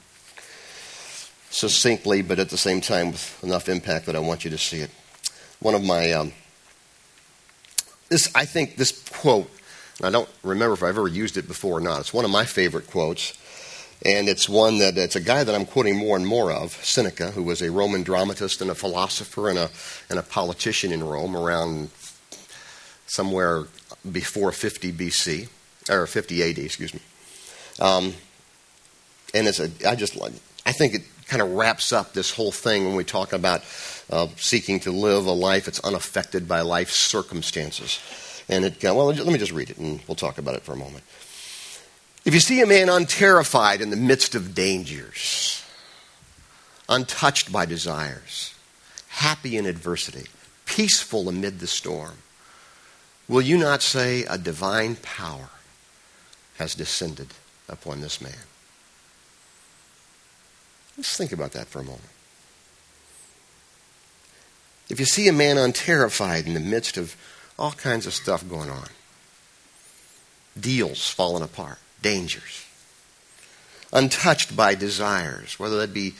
succinctly, 1.51 2.23
but 2.23 2.39
at 2.39 2.49
the 2.49 2.57
same 2.57 2.81
time 2.81 3.11
with 3.11 3.43
enough 3.43 3.69
impact 3.69 4.07
that 4.07 4.15
I 4.15 4.19
want 4.19 4.43
you 4.43 4.51
to 4.51 4.57
see 4.57 4.79
it. 4.79 4.89
One 5.59 5.75
of 5.75 5.83
my, 5.83 6.11
um, 6.11 6.33
this, 8.09 8.29
I 8.35 8.45
think 8.45 8.75
this 8.75 9.07
quote, 9.09 9.49
I 10.01 10.09
don't 10.09 10.29
remember 10.43 10.73
if 10.73 10.83
I've 10.83 10.97
ever 10.97 11.07
used 11.07 11.37
it 11.37 11.47
before 11.47 11.77
or 11.77 11.81
not. 11.81 12.01
It's 12.01 12.13
one 12.13 12.25
of 12.25 12.31
my 12.31 12.45
favorite 12.45 12.87
quotes. 12.87 13.37
And 14.05 14.27
it's 14.27 14.49
one 14.49 14.79
that 14.79 14.97
it's 14.97 15.15
a 15.15 15.21
guy 15.21 15.43
that 15.43 15.55
I'm 15.55 15.65
quoting 15.65 15.97
more 15.97 16.17
and 16.17 16.27
more 16.27 16.51
of, 16.51 16.73
Seneca, 16.83 17.31
who 17.31 17.43
was 17.43 17.61
a 17.61 17.71
Roman 17.71 18.03
dramatist 18.03 18.61
and 18.61 18.69
a 18.69 18.75
philosopher 18.75 19.49
and 19.49 19.57
a, 19.57 19.69
and 20.09 20.19
a 20.19 20.23
politician 20.23 20.91
in 20.91 21.03
Rome 21.03 21.35
around 21.35 21.89
somewhere 23.07 23.63
before 24.11 24.51
50 24.51 24.91
BC, 24.91 25.47
or 25.89 26.05
50 26.05 26.43
AD, 26.43 26.59
excuse 26.59 26.93
me. 26.93 26.99
Um, 27.79 28.13
and 29.33 29.47
it's 29.47 29.59
a, 29.59 29.71
I 29.87 29.95
just 29.95 30.15
like, 30.15 30.33
I 30.65 30.71
think 30.71 30.93
it 30.93 31.01
kind 31.27 31.41
of 31.41 31.51
wraps 31.51 31.93
up 31.93 32.13
this 32.13 32.31
whole 32.31 32.51
thing 32.51 32.85
when 32.85 32.95
we 32.95 33.03
talk 33.03 33.33
about 33.33 33.63
uh, 34.09 34.27
seeking 34.35 34.79
to 34.81 34.91
live 34.91 35.25
a 35.25 35.31
life 35.31 35.65
that's 35.65 35.79
unaffected 35.79 36.47
by 36.47 36.61
life's 36.61 36.95
circumstances. 36.95 37.99
And 38.47 38.65
it, 38.65 38.83
well, 38.83 39.07
let 39.07 39.25
me 39.25 39.37
just 39.37 39.51
read 39.51 39.69
it 39.69 39.77
and 39.77 39.99
we'll 40.07 40.15
talk 40.15 40.37
about 40.37 40.55
it 40.55 40.63
for 40.63 40.73
a 40.73 40.77
moment. 40.77 41.03
If 42.25 42.33
you 42.33 42.39
see 42.39 42.61
a 42.61 42.67
man 42.67 42.89
unterrified 42.89 43.81
in 43.81 43.89
the 43.89 43.95
midst 43.95 44.35
of 44.35 44.55
dangers, 44.55 45.63
untouched 46.89 47.51
by 47.51 47.65
desires, 47.65 48.53
happy 49.07 49.57
in 49.57 49.65
adversity, 49.65 50.27
peaceful 50.65 51.29
amid 51.29 51.59
the 51.59 51.67
storm, 51.67 52.17
Will 53.27 53.41
you 53.41 53.57
not 53.57 53.81
say 53.81 54.23
a 54.23 54.37
divine 54.37 54.95
power 54.97 55.49
has 56.57 56.75
descended 56.75 57.29
upon 57.67 58.01
this 58.01 58.21
man? 58.21 58.33
Let's 60.95 61.17
think 61.17 61.31
about 61.31 61.51
that 61.53 61.67
for 61.67 61.79
a 61.79 61.83
moment. 61.83 62.03
If 64.89 64.99
you 64.99 65.05
see 65.05 65.27
a 65.27 65.33
man 65.33 65.57
unterrified 65.57 66.45
in 66.45 66.53
the 66.53 66.59
midst 66.59 66.97
of 66.97 67.15
all 67.57 67.71
kinds 67.71 68.05
of 68.05 68.13
stuff 68.13 68.47
going 68.47 68.69
on, 68.69 68.87
deals 70.59 71.09
falling 71.09 71.43
apart, 71.43 71.77
dangers, 72.01 72.65
untouched 73.93 74.55
by 74.55 74.75
desires, 74.75 75.59
whether 75.59 75.77
that 75.77 75.93
be 75.93 76.13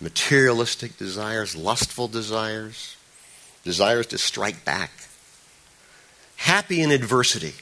materialistic 0.00 0.96
desires, 0.96 1.54
lustful 1.54 2.08
desires, 2.08 2.96
desires 3.64 4.06
to 4.06 4.18
strike 4.18 4.64
back, 4.64 4.90
happy 6.36 6.80
in 6.80 6.90
adversity, 6.90 7.54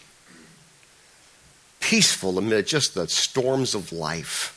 peaceful 1.81 2.39
amid 2.39 2.67
just 2.67 2.95
the 2.95 3.09
storms 3.09 3.75
of 3.75 3.93
life, 3.93 4.57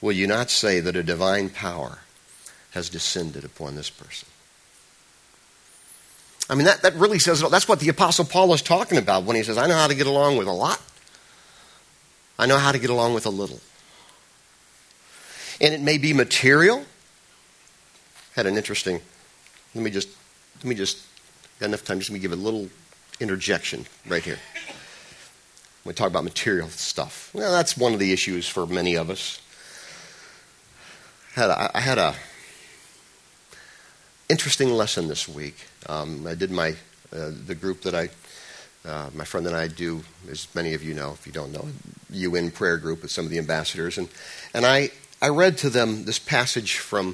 will 0.00 0.12
you 0.12 0.26
not 0.26 0.50
say 0.50 0.80
that 0.80 0.96
a 0.96 1.02
divine 1.02 1.48
power 1.48 1.98
has 2.72 2.88
descended 2.88 3.44
upon 3.44 3.74
this 3.74 3.90
person? 3.90 4.28
I 6.52 6.54
mean, 6.54 6.66
that, 6.66 6.82
that 6.82 6.94
really 6.96 7.18
says 7.18 7.40
it 7.40 7.44
all. 7.44 7.50
That's 7.50 7.66
what 7.66 7.80
the 7.80 7.88
Apostle 7.88 8.26
Paul 8.26 8.52
is 8.52 8.60
talking 8.60 8.98
about 8.98 9.24
when 9.24 9.36
he 9.36 9.42
says, 9.42 9.56
I 9.56 9.66
know 9.66 9.74
how 9.74 9.86
to 9.86 9.94
get 9.94 10.06
along 10.06 10.36
with 10.36 10.46
a 10.46 10.52
lot. 10.52 10.78
I 12.38 12.44
know 12.44 12.58
how 12.58 12.72
to 12.72 12.78
get 12.78 12.90
along 12.90 13.14
with 13.14 13.24
a 13.24 13.30
little. 13.30 13.58
And 15.62 15.72
it 15.72 15.80
may 15.80 15.96
be 15.96 16.12
material. 16.12 16.84
Had 18.36 18.44
an 18.44 18.58
interesting, 18.58 19.00
let 19.74 19.82
me 19.82 19.90
just, 19.90 20.10
let 20.56 20.66
me 20.66 20.74
just, 20.74 20.98
got 21.58 21.68
enough 21.68 21.86
time, 21.86 22.00
just 22.00 22.10
let 22.10 22.16
me 22.16 22.20
give 22.20 22.32
a 22.32 22.36
little 22.36 22.68
interjection 23.18 23.86
right 24.06 24.22
here. 24.22 24.38
We 25.86 25.94
talk 25.94 26.08
about 26.08 26.24
material 26.24 26.68
stuff. 26.68 27.30
Well, 27.32 27.50
that's 27.50 27.78
one 27.78 27.94
of 27.94 27.98
the 27.98 28.12
issues 28.12 28.46
for 28.46 28.66
many 28.66 28.94
of 28.94 29.08
us. 29.08 29.40
I 31.34 31.40
had 31.40 31.48
a, 31.48 31.76
I 31.78 31.80
had 31.80 31.96
a 31.96 32.14
interesting 34.32 34.70
lesson 34.70 35.08
this 35.08 35.28
week. 35.28 35.56
Um, 35.90 36.26
I 36.26 36.34
did 36.34 36.50
my 36.50 36.70
uh, 37.12 37.32
the 37.46 37.54
group 37.54 37.82
that 37.82 37.94
I 37.94 38.08
uh, 38.88 39.10
my 39.14 39.24
friend 39.24 39.46
and 39.46 39.54
I 39.54 39.68
do, 39.68 40.02
as 40.30 40.48
many 40.54 40.72
of 40.72 40.82
you 40.82 40.94
know, 40.94 41.12
if 41.12 41.26
you 41.26 41.32
don't 41.34 41.52
know, 41.52 41.68
UN 42.08 42.50
prayer 42.50 42.78
group 42.78 43.02
with 43.02 43.10
some 43.10 43.26
of 43.26 43.30
the 43.30 43.36
ambassadors, 43.36 43.98
and 43.98 44.08
and 44.54 44.64
I 44.64 44.90
I 45.20 45.28
read 45.28 45.58
to 45.58 45.68
them 45.68 46.06
this 46.06 46.18
passage 46.18 46.78
from 46.78 47.12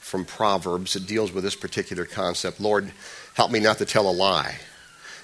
from 0.00 0.24
Proverbs 0.24 0.94
that 0.94 1.06
deals 1.06 1.30
with 1.30 1.44
this 1.44 1.54
particular 1.54 2.06
concept. 2.06 2.58
Lord, 2.58 2.90
help 3.34 3.50
me 3.50 3.60
not 3.60 3.76
to 3.78 3.84
tell 3.84 4.08
a 4.08 4.10
lie. 4.10 4.56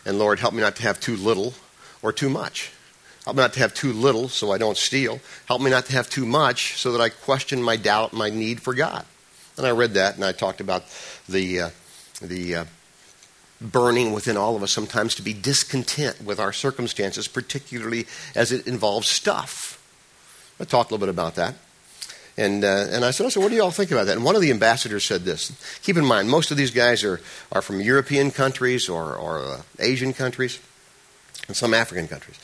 And 0.05 0.19
Lord, 0.19 0.39
help 0.39 0.53
me 0.53 0.61
not 0.61 0.77
to 0.77 0.83
have 0.83 1.01
too 1.01 1.17
little 1.17 1.55
or 2.03 2.13
too 2.13 2.29
much. 2.29 2.73
Help 3.25 3.39
me 3.39 3.43
not 3.43 3.55
to 3.55 3.61
have 3.61 3.73
too 3.73 3.95
little 3.95 4.29
so 4.29 4.53
I 4.53 4.59
don't 4.59 4.77
steal. 4.77 5.21
Help 5.47 5.63
me 5.63 5.71
not 5.71 5.87
to 5.87 5.93
have 5.93 6.11
too 6.11 6.27
much 6.27 6.77
so 6.77 6.93
that 6.93 7.01
I 7.01 7.09
question 7.09 7.63
my 7.63 7.77
doubt, 7.77 8.13
my 8.13 8.29
need 8.29 8.61
for 8.61 8.75
God. 8.75 9.07
And 9.57 9.67
I 9.67 9.71
read 9.71 9.95
that 9.95 10.17
and 10.17 10.25
I 10.25 10.33
talked 10.33 10.61
about 10.61 10.85
the, 11.29 11.61
uh, 11.61 11.71
the 12.21 12.55
uh, 12.55 12.65
burning 13.61 14.13
within 14.13 14.37
all 14.37 14.57
of 14.57 14.63
us 14.63 14.73
sometimes 14.73 15.15
to 15.17 15.23
be 15.23 15.33
discontent 15.33 16.23
with 16.25 16.41
our 16.41 16.53
circumstances, 16.53 17.29
particularly 17.29 18.07
as 18.35 18.53
it 18.53 18.67
involves 18.67 19.09
stuff. 19.09 19.79
I 20.61 20.65
talked 20.65 20.91
a 20.91 20.95
little 20.95 21.07
bit 21.07 21.13
about 21.13 21.35
that. 21.37 21.55
And, 22.37 22.65
uh, 22.65 22.87
and 22.91 23.05
I 23.05 23.11
said, 23.11 23.31
so 23.31 23.41
what 23.41 23.51
do 23.51 23.55
you 23.55 23.63
all 23.63 23.71
think 23.71 23.91
about 23.91 24.07
that? 24.07 24.17
And 24.17 24.25
one 24.25 24.35
of 24.35 24.41
the 24.41 24.51
ambassadors 24.51 25.05
said 25.05 25.25
this. 25.25 25.53
Keep 25.83 25.99
in 25.99 26.05
mind, 26.05 26.31
most 26.31 26.51
of 26.51 26.57
these 26.57 26.71
guys 26.71 27.05
are, 27.05 27.21
are 27.51 27.61
from 27.61 27.81
European 27.81 28.31
countries 28.31 28.89
or, 28.89 29.15
or 29.15 29.45
uh, 29.45 29.63
Asian 29.79 30.15
countries 30.15 30.59
and 31.47 31.57
some 31.57 31.75
African 31.75 32.09
countries. 32.09 32.39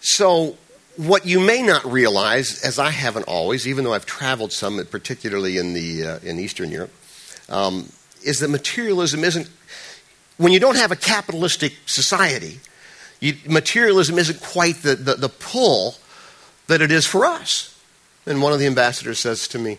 So, 0.00 0.56
what 0.96 1.26
you 1.26 1.40
may 1.40 1.62
not 1.62 1.84
realize, 1.84 2.62
as 2.62 2.78
I 2.78 2.90
haven't 2.90 3.24
always, 3.24 3.68
even 3.68 3.84
though 3.84 3.92
I've 3.92 4.06
traveled 4.06 4.52
some, 4.52 4.84
particularly 4.86 5.58
in, 5.58 5.74
the, 5.74 6.04
uh, 6.04 6.18
in 6.22 6.38
Eastern 6.38 6.70
Europe, 6.70 6.92
um, 7.48 7.90
is 8.24 8.40
that 8.40 8.48
materialism 8.48 9.22
isn't, 9.22 9.48
when 10.38 10.52
you 10.52 10.60
don't 10.60 10.76
have 10.76 10.92
a 10.92 10.96
capitalistic 10.96 11.74
society, 11.86 12.60
you, 13.20 13.34
materialism 13.48 14.18
isn't 14.18 14.40
quite 14.40 14.76
the, 14.76 14.94
the, 14.94 15.14
the 15.14 15.28
pull 15.28 15.96
that 16.66 16.80
it 16.80 16.90
is 16.90 17.06
for 17.06 17.24
us. 17.24 17.78
And 18.26 18.42
one 18.42 18.52
of 18.52 18.58
the 18.58 18.66
ambassadors 18.66 19.18
says 19.18 19.46
to 19.48 19.58
me, 19.58 19.78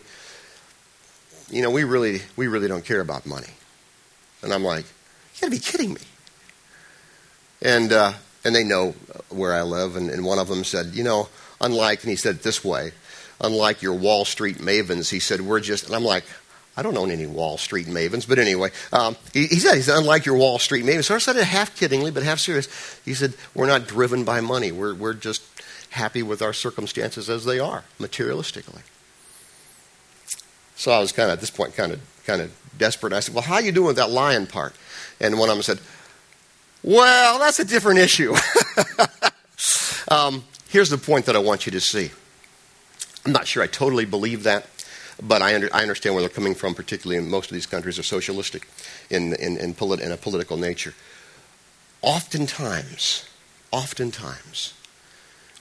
You 1.49 1.61
know, 1.61 1.69
we 1.69 1.83
really, 1.83 2.21
we 2.35 2.47
really 2.47 2.67
don't 2.67 2.85
care 2.85 3.01
about 3.01 3.25
money. 3.25 3.53
And 4.41 4.53
I'm 4.53 4.63
like, 4.63 4.85
You 5.35 5.41
gotta 5.41 5.51
be 5.51 5.59
kidding 5.59 5.93
me. 5.93 6.01
And, 7.61 7.91
uh, 7.91 8.13
and 8.47 8.55
they 8.55 8.63
know 8.63 8.95
where 9.29 9.53
I 9.53 9.61
live. 9.61 9.97
And, 9.97 10.09
and 10.09 10.25
one 10.25 10.39
of 10.39 10.47
them 10.47 10.63
said, 10.63 10.95
You 10.95 11.03
know, 11.03 11.27
unlike, 11.59 12.01
and 12.01 12.09
he 12.09 12.15
said 12.15 12.35
it 12.35 12.43
this 12.43 12.63
way, 12.63 12.93
unlike 13.41 13.81
your 13.81 13.93
Wall 13.93 14.23
Street 14.23 14.57
mavens. 14.57 15.09
He 15.09 15.19
said, 15.19 15.41
We're 15.41 15.59
just, 15.59 15.85
and 15.85 15.95
I'm 15.95 16.05
like, 16.05 16.23
I 16.77 16.81
don't 16.81 16.97
own 16.97 17.11
any 17.11 17.27
Wall 17.27 17.57
Street 17.57 17.87
mavens, 17.87 18.27
but 18.27 18.39
anyway, 18.39 18.69
um, 18.93 19.17
he, 19.33 19.47
he, 19.47 19.55
said, 19.55 19.75
he's 19.75 19.89
unlike 19.89 20.25
your 20.25 20.37
Wall 20.37 20.59
Street 20.59 20.85
mavens. 20.85 21.05
So 21.05 21.15
I 21.15 21.17
said 21.17 21.35
it 21.35 21.43
half 21.43 21.77
kiddingly, 21.77 22.13
but 22.13 22.23
half 22.23 22.39
serious. 22.39 22.67
He 23.03 23.13
said, 23.13 23.33
We're 23.53 23.67
not 23.67 23.85
driven 23.85 24.23
by 24.23 24.39
money. 24.39 24.71
We're, 24.71 24.95
we're 24.95 25.13
just 25.13 25.43
happy 25.89 26.23
with 26.23 26.41
our 26.41 26.53
circumstances 26.53 27.29
as 27.29 27.43
they 27.43 27.59
are, 27.59 27.83
materialistically. 27.99 28.81
So 30.77 30.91
I 30.91 30.99
was 30.99 31.11
kind 31.11 31.29
of, 31.29 31.33
at 31.33 31.41
this 31.41 31.49
point, 31.49 31.75
kind 31.75 31.91
of, 31.91 31.99
kind 32.25 32.41
of 32.41 32.55
desperate. 32.77 33.11
I 33.11 33.19
said, 33.19 33.35
Well, 33.35 33.43
how 33.43 33.59
you 33.59 33.73
doing 33.73 33.87
with 33.87 33.97
that 33.97 34.09
lion 34.09 34.47
part? 34.47 34.73
And 35.19 35.37
one 35.37 35.49
of 35.49 35.55
them 35.55 35.63
said, 35.63 35.79
Well, 36.83 37.39
that's 37.39 37.59
a 37.59 37.65
different 37.65 37.99
issue. 37.99 38.35
um, 40.09 40.43
here's 40.69 40.89
the 40.89 40.97
point 40.97 41.25
that 41.25 41.35
I 41.35 41.39
want 41.39 41.65
you 41.65 41.71
to 41.73 41.81
see. 41.81 42.11
I'm 43.25 43.31
not 43.31 43.47
sure 43.47 43.61
I 43.63 43.67
totally 43.67 44.05
believe 44.05 44.43
that. 44.43 44.67
But 45.21 45.41
I, 45.41 45.55
under, 45.55 45.69
I, 45.73 45.81
understand 45.81 46.13
where 46.13 46.21
they're 46.21 46.29
coming 46.29 46.53
from, 46.53 46.75
particularly 46.75 47.17
in 47.17 47.29
most 47.29 47.49
of 47.49 47.55
these 47.55 47.65
countries 47.65 47.97
are 47.97 48.03
socialistic 48.03 48.67
in, 49.09 49.33
in, 49.33 49.57
in, 49.57 49.73
polit, 49.73 49.99
in 49.99 50.11
a 50.11 50.17
political 50.17 50.57
nature. 50.57 50.93
Oftentimes, 52.03 53.27
oftentimes, 53.71 54.75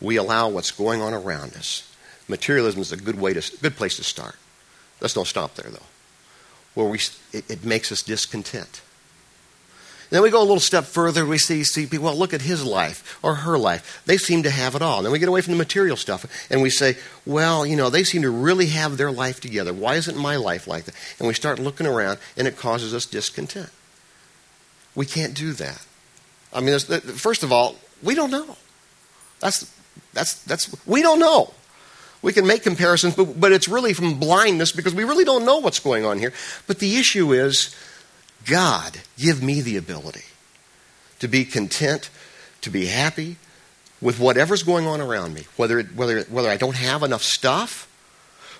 we 0.00 0.16
allow 0.16 0.50
what's 0.50 0.70
going 0.70 1.00
on 1.00 1.14
around 1.14 1.54
us. 1.54 1.90
Materialism 2.28 2.80
is 2.80 2.92
a 2.92 2.96
good 2.96 3.18
way 3.18 3.32
to 3.32 3.58
good 3.62 3.76
place 3.76 3.96
to 3.96 4.04
start. 4.04 4.36
Let's 5.00 5.14
don't 5.14 5.26
stop 5.26 5.54
there 5.54 5.70
though. 5.70 5.86
Where 6.74 6.86
we 6.86 6.98
it, 7.32 7.50
it 7.50 7.64
makes 7.64 7.90
us 7.90 8.02
discontent. 8.02 8.82
Then 10.10 10.22
we 10.22 10.30
go 10.30 10.40
a 10.40 10.44
little 10.44 10.60
step 10.60 10.84
further. 10.84 11.26
We 11.26 11.38
see, 11.38 11.64
see 11.64 11.86
people, 11.86 12.06
well, 12.06 12.16
look 12.16 12.32
at 12.32 12.42
his 12.42 12.64
life 12.64 13.18
or 13.22 13.34
her 13.36 13.58
life. 13.58 14.02
They 14.06 14.16
seem 14.18 14.44
to 14.44 14.50
have 14.50 14.74
it 14.74 14.82
all. 14.82 14.98
And 14.98 15.06
then 15.06 15.12
we 15.12 15.18
get 15.18 15.28
away 15.28 15.40
from 15.40 15.52
the 15.52 15.58
material 15.58 15.96
stuff 15.96 16.24
and 16.50 16.62
we 16.62 16.70
say, 16.70 16.96
well, 17.24 17.66
you 17.66 17.76
know, 17.76 17.90
they 17.90 18.04
seem 18.04 18.22
to 18.22 18.30
really 18.30 18.66
have 18.66 18.96
their 18.96 19.10
life 19.10 19.40
together. 19.40 19.72
Why 19.72 19.96
isn't 19.96 20.16
my 20.16 20.36
life 20.36 20.66
like 20.66 20.84
that? 20.84 20.94
And 21.18 21.26
we 21.26 21.34
start 21.34 21.58
looking 21.58 21.86
around 21.86 22.18
and 22.36 22.46
it 22.46 22.56
causes 22.56 22.94
us 22.94 23.04
discontent. 23.06 23.70
We 24.94 25.06
can't 25.06 25.34
do 25.34 25.52
that. 25.54 25.84
I 26.52 26.60
mean, 26.60 26.78
first 26.78 27.42
of 27.42 27.52
all, 27.52 27.76
we 28.02 28.14
don't 28.14 28.30
know. 28.30 28.56
That's, 29.40 29.70
that's, 30.12 30.42
that's, 30.44 30.86
we 30.86 31.02
don't 31.02 31.18
know. 31.18 31.52
We 32.22 32.32
can 32.32 32.46
make 32.46 32.62
comparisons, 32.62 33.14
but, 33.14 33.38
but 33.38 33.52
it's 33.52 33.68
really 33.68 33.92
from 33.92 34.18
blindness 34.18 34.72
because 34.72 34.94
we 34.94 35.04
really 35.04 35.24
don't 35.24 35.44
know 35.44 35.58
what's 35.58 35.80
going 35.80 36.04
on 36.04 36.18
here. 36.18 36.32
But 36.66 36.78
the 36.78 36.96
issue 36.96 37.32
is, 37.32 37.74
God, 38.46 38.98
give 39.18 39.42
me 39.42 39.60
the 39.60 39.76
ability 39.76 40.24
to 41.18 41.28
be 41.28 41.44
content, 41.44 42.10
to 42.62 42.70
be 42.70 42.86
happy 42.86 43.36
with 44.00 44.20
whatever's 44.20 44.62
going 44.62 44.86
on 44.86 45.00
around 45.00 45.34
me, 45.34 45.44
whether, 45.56 45.82
whether, 45.82 46.22
whether 46.22 46.48
I 46.48 46.56
don't 46.56 46.76
have 46.76 47.02
enough 47.02 47.22
stuff, 47.22 47.88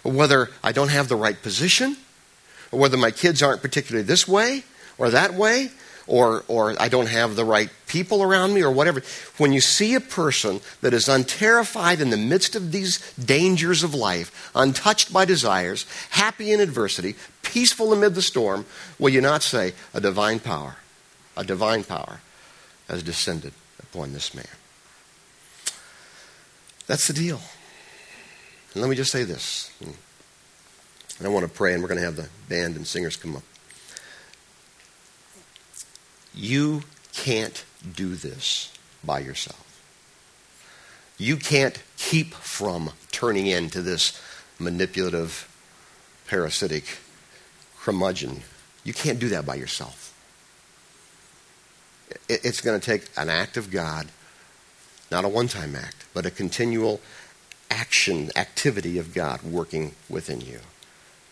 or 0.03 0.13
whether 0.13 0.51
I 0.63 0.73
don't 0.73 0.91
have 0.91 1.09
the 1.09 1.17
right 1.17 1.41
position, 1.41 1.97
or 2.73 2.81
whether 2.81 2.97
my 2.97 3.11
kids 3.11 3.43
aren't 3.43 3.63
particularly 3.63 4.05
this 4.05 4.27
way 4.27 4.65
or 4.99 5.11
that 5.11 5.35
way, 5.35 5.71
or, 6.07 6.45
or 6.49 6.81
I 6.81 6.89
don't 6.89 7.09
have 7.09 7.37
the 7.37 7.45
right 7.45 7.71
people 7.87 8.23
around 8.23 8.55
me, 8.55 8.63
or 8.63 8.71
whatever. 8.71 9.03
When 9.39 9.53
you 9.53 9.61
see 9.61 9.95
a 9.95 10.01
person 10.01 10.61
that 10.81 10.95
is 10.95 11.09
unterrified 11.09 12.01
in 12.01 12.11
the 12.11 12.17
midst 12.17 12.55
of 12.55 12.73
these 12.73 12.99
dangers 13.15 13.83
of 13.83 13.95
life, 13.95 14.51
untouched 14.55 15.13
by 15.13 15.25
desires, 15.25 15.87
happy 16.11 16.53
in 16.53 16.61
adversity, 16.61 17.15
peaceful 17.43 17.93
amid 17.93 18.15
the 18.15 18.23
storm, 18.23 18.67
will 18.99 19.11
you 19.11 19.21
not 19.21 19.43
say, 19.43 19.73
a 19.95 20.01
divine 20.01 20.41
power, 20.41 20.77
a 21.37 21.45
divine 21.45 21.85
power 21.85 22.21
has 22.89 23.03
descended 23.03 23.53
upon 23.81 24.13
this 24.13 24.35
man? 24.35 24.47
That's 26.87 27.07
the 27.09 27.15
deal. 27.15 27.41
And 28.75 28.83
let 28.83 28.91
me 28.91 28.97
just 28.97 29.11
say 29.11 29.25
this. 29.25 29.71
And 29.81 31.27
I 31.27 31.29
want 31.29 31.45
to 31.45 31.51
pray, 31.51 31.73
and 31.73 31.83
we're 31.83 31.89
going 31.89 31.99
to 31.99 32.05
have 32.05 32.17
the 32.17 32.29
band 32.49 32.77
and 32.77 32.87
singers 32.87 33.17
come 33.17 33.37
up. 33.37 33.43
You 36.37 36.83
can't 37.15 37.65
do 37.95 38.15
this 38.15 38.73
by 39.03 39.21
yourself. 39.21 39.63
You 41.19 41.37
can't 41.37 41.83
keep 41.97 42.35
from 42.35 42.91
turning 43.11 43.47
into 43.47 43.81
this 43.81 44.21
manipulative, 44.59 45.49
parasitic 46.29 46.85
curmudgeon. 47.81 48.43
You 48.85 48.93
can't 48.93 49.19
do 49.19 49.31
that 49.31 49.47
by 49.47 49.55
yourself. 49.55 50.13
It's 52.29 52.61
going 52.61 52.79
to 52.79 52.85
take 52.85 53.09
an 53.17 53.31
act 53.31 53.57
of 53.57 53.71
God, 53.71 54.09
not 55.11 55.25
a 55.25 55.29
one 55.29 55.49
time 55.49 55.75
act, 55.75 56.05
but 56.13 56.27
a 56.27 56.31
continual 56.31 57.01
action, 57.71 58.31
activity 58.37 58.99
of 58.99 59.15
God 59.15 59.43
working 59.43 59.95
within 60.09 60.41
you. 60.41 60.61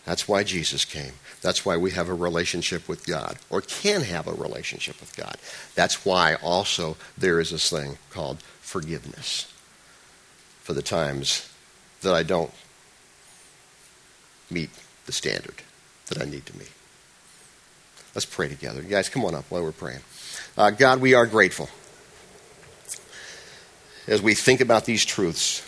That's 0.05 0.27
why 0.27 0.43
Jesus 0.43 0.85
came. 0.85 1.13
That's 1.41 1.65
why 1.65 1.77
we 1.77 1.91
have 1.91 2.09
a 2.09 2.13
relationship 2.13 2.87
with 2.87 3.05
God, 3.05 3.37
or 3.49 3.61
can 3.61 4.01
have 4.01 4.27
a 4.27 4.33
relationship 4.33 4.99
with 4.99 5.15
God. 5.15 5.37
That's 5.73 6.05
why 6.05 6.35
also 6.35 6.95
there 7.17 7.39
is 7.39 7.49
this 7.49 7.69
thing 7.69 7.97
called 8.11 8.41
forgiveness 8.61 9.51
for 10.61 10.73
the 10.73 10.81
times 10.81 11.49
that 12.01 12.13
I 12.13 12.23
don't 12.23 12.51
meet 14.49 14.69
the 15.05 15.11
standard 15.11 15.63
that 16.07 16.21
I 16.21 16.25
need 16.25 16.45
to 16.45 16.57
meet. 16.57 16.71
Let's 18.13 18.25
pray 18.25 18.47
together. 18.47 18.81
You 18.81 18.89
guys, 18.89 19.09
come 19.09 19.25
on 19.25 19.35
up 19.35 19.45
while 19.49 19.63
we're 19.63 19.71
praying. 19.71 20.01
Uh, 20.57 20.69
God, 20.69 21.01
we 21.01 21.13
are 21.13 21.25
grateful 21.25 21.69
as 24.07 24.21
we 24.21 24.35
think 24.35 24.61
about 24.61 24.85
these 24.85 25.03
truths 25.03 25.63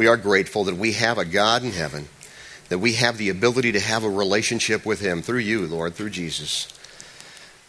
we 0.00 0.06
are 0.06 0.16
grateful 0.16 0.64
that 0.64 0.78
we 0.78 0.92
have 0.92 1.18
a 1.18 1.26
God 1.26 1.62
in 1.62 1.72
heaven, 1.72 2.08
that 2.70 2.78
we 2.78 2.94
have 2.94 3.18
the 3.18 3.28
ability 3.28 3.72
to 3.72 3.80
have 3.80 4.02
a 4.02 4.08
relationship 4.08 4.86
with 4.86 4.98
Him 4.98 5.20
through 5.20 5.40
you, 5.40 5.66
Lord, 5.66 5.94
through 5.94 6.08
Jesus, 6.08 6.68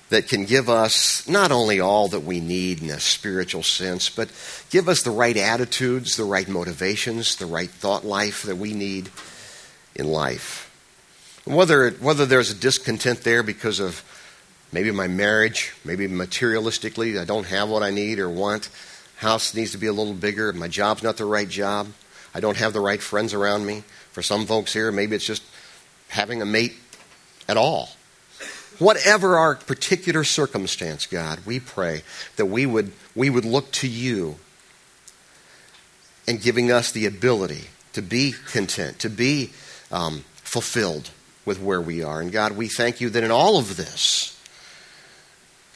that 0.07 0.29
can 0.29 0.45
give 0.45 0.69
us 0.69 1.27
not 1.27 1.51
only 1.51 1.81
all 1.81 2.07
that 2.07 2.21
we 2.21 2.39
need 2.39 2.81
in 2.81 2.89
a 2.89 3.01
spiritual 3.01 3.63
sense, 3.63 4.09
but 4.09 4.31
give 4.69 4.87
us 4.87 5.01
the 5.01 5.11
right 5.11 5.35
attitudes, 5.35 6.15
the 6.15 6.23
right 6.23 6.47
motivations, 6.47 7.35
the 7.35 7.45
right 7.45 7.69
thought 7.69 8.05
life 8.05 8.43
that 8.43 8.55
we 8.55 8.71
need 8.71 9.09
in 9.93 10.07
life. 10.07 10.71
Whether, 11.43 11.89
whether 11.89 12.25
there's 12.25 12.51
a 12.51 12.55
discontent 12.55 13.25
there 13.25 13.43
because 13.43 13.81
of 13.81 14.05
maybe 14.71 14.91
my 14.91 15.09
marriage, 15.09 15.73
maybe 15.83 16.07
materialistically, 16.07 17.19
I 17.19 17.25
don't 17.25 17.47
have 17.47 17.67
what 17.67 17.83
I 17.83 17.89
need 17.89 18.19
or 18.19 18.29
want, 18.29 18.69
house 19.17 19.53
needs 19.53 19.73
to 19.73 19.77
be 19.77 19.87
a 19.87 19.93
little 19.93 20.13
bigger, 20.13 20.53
my 20.53 20.69
job's 20.69 21.03
not 21.03 21.17
the 21.17 21.25
right 21.25 21.49
job. 21.49 21.87
I 22.33 22.39
don't 22.39 22.57
have 22.57 22.73
the 22.73 22.79
right 22.79 23.01
friends 23.01 23.33
around 23.33 23.65
me. 23.65 23.83
For 24.11 24.21
some 24.21 24.45
folks 24.45 24.73
here, 24.73 24.91
maybe 24.91 25.15
it's 25.15 25.25
just 25.25 25.43
having 26.09 26.41
a 26.41 26.45
mate 26.45 26.75
at 27.47 27.57
all. 27.57 27.89
Whatever 28.79 29.37
our 29.37 29.55
particular 29.55 30.23
circumstance, 30.23 31.05
God, 31.05 31.39
we 31.45 31.59
pray 31.59 32.01
that 32.37 32.47
we 32.47 32.65
would, 32.65 32.91
we 33.15 33.29
would 33.29 33.45
look 33.45 33.71
to 33.73 33.87
you 33.87 34.37
and 36.27 36.41
giving 36.41 36.71
us 36.71 36.91
the 36.91 37.05
ability 37.05 37.65
to 37.93 38.01
be 38.01 38.33
content, 38.47 38.99
to 38.99 39.09
be 39.09 39.51
um, 39.91 40.23
fulfilled 40.35 41.11
with 41.45 41.61
where 41.61 41.81
we 41.81 42.03
are. 42.03 42.21
And 42.21 42.31
God, 42.31 42.53
we 42.53 42.67
thank 42.67 43.01
you 43.01 43.09
that 43.09 43.23
in 43.23 43.31
all 43.31 43.57
of 43.57 43.77
this, 43.77 44.39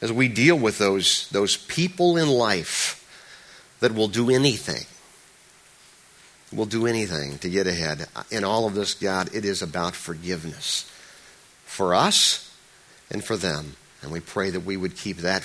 as 0.00 0.12
we 0.12 0.28
deal 0.28 0.58
with 0.58 0.78
those, 0.78 1.28
those 1.30 1.56
people 1.56 2.16
in 2.16 2.28
life 2.28 3.02
that 3.80 3.94
will 3.94 4.08
do 4.08 4.30
anything 4.30 4.86
will 6.56 6.66
do 6.66 6.86
anything 6.86 7.38
to 7.38 7.50
get 7.50 7.66
ahead. 7.66 8.06
In 8.30 8.42
all 8.42 8.66
of 8.66 8.74
this, 8.74 8.94
God, 8.94 9.32
it 9.34 9.44
is 9.44 9.62
about 9.62 9.94
forgiveness 9.94 10.90
for 11.66 11.94
us 11.94 12.50
and 13.10 13.22
for 13.22 13.36
them. 13.36 13.76
And 14.02 14.10
we 14.10 14.20
pray 14.20 14.50
that 14.50 14.60
we 14.60 14.76
would 14.76 14.96
keep 14.96 15.18
that 15.18 15.44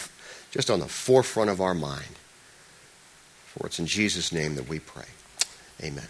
just 0.52 0.72
on 0.72 0.80
the 0.80 0.88
forefront 0.88 1.50
of 1.50 1.62
our 1.62 1.74
mind. 1.74 2.16
For 3.48 3.68
it's 3.68 3.80
in 3.80 3.86
Jesus' 3.86 4.32
name 4.32 4.56
that 4.56 4.70
we 4.70 4.80
pray. 4.80 5.06
Amen. 5.84 6.08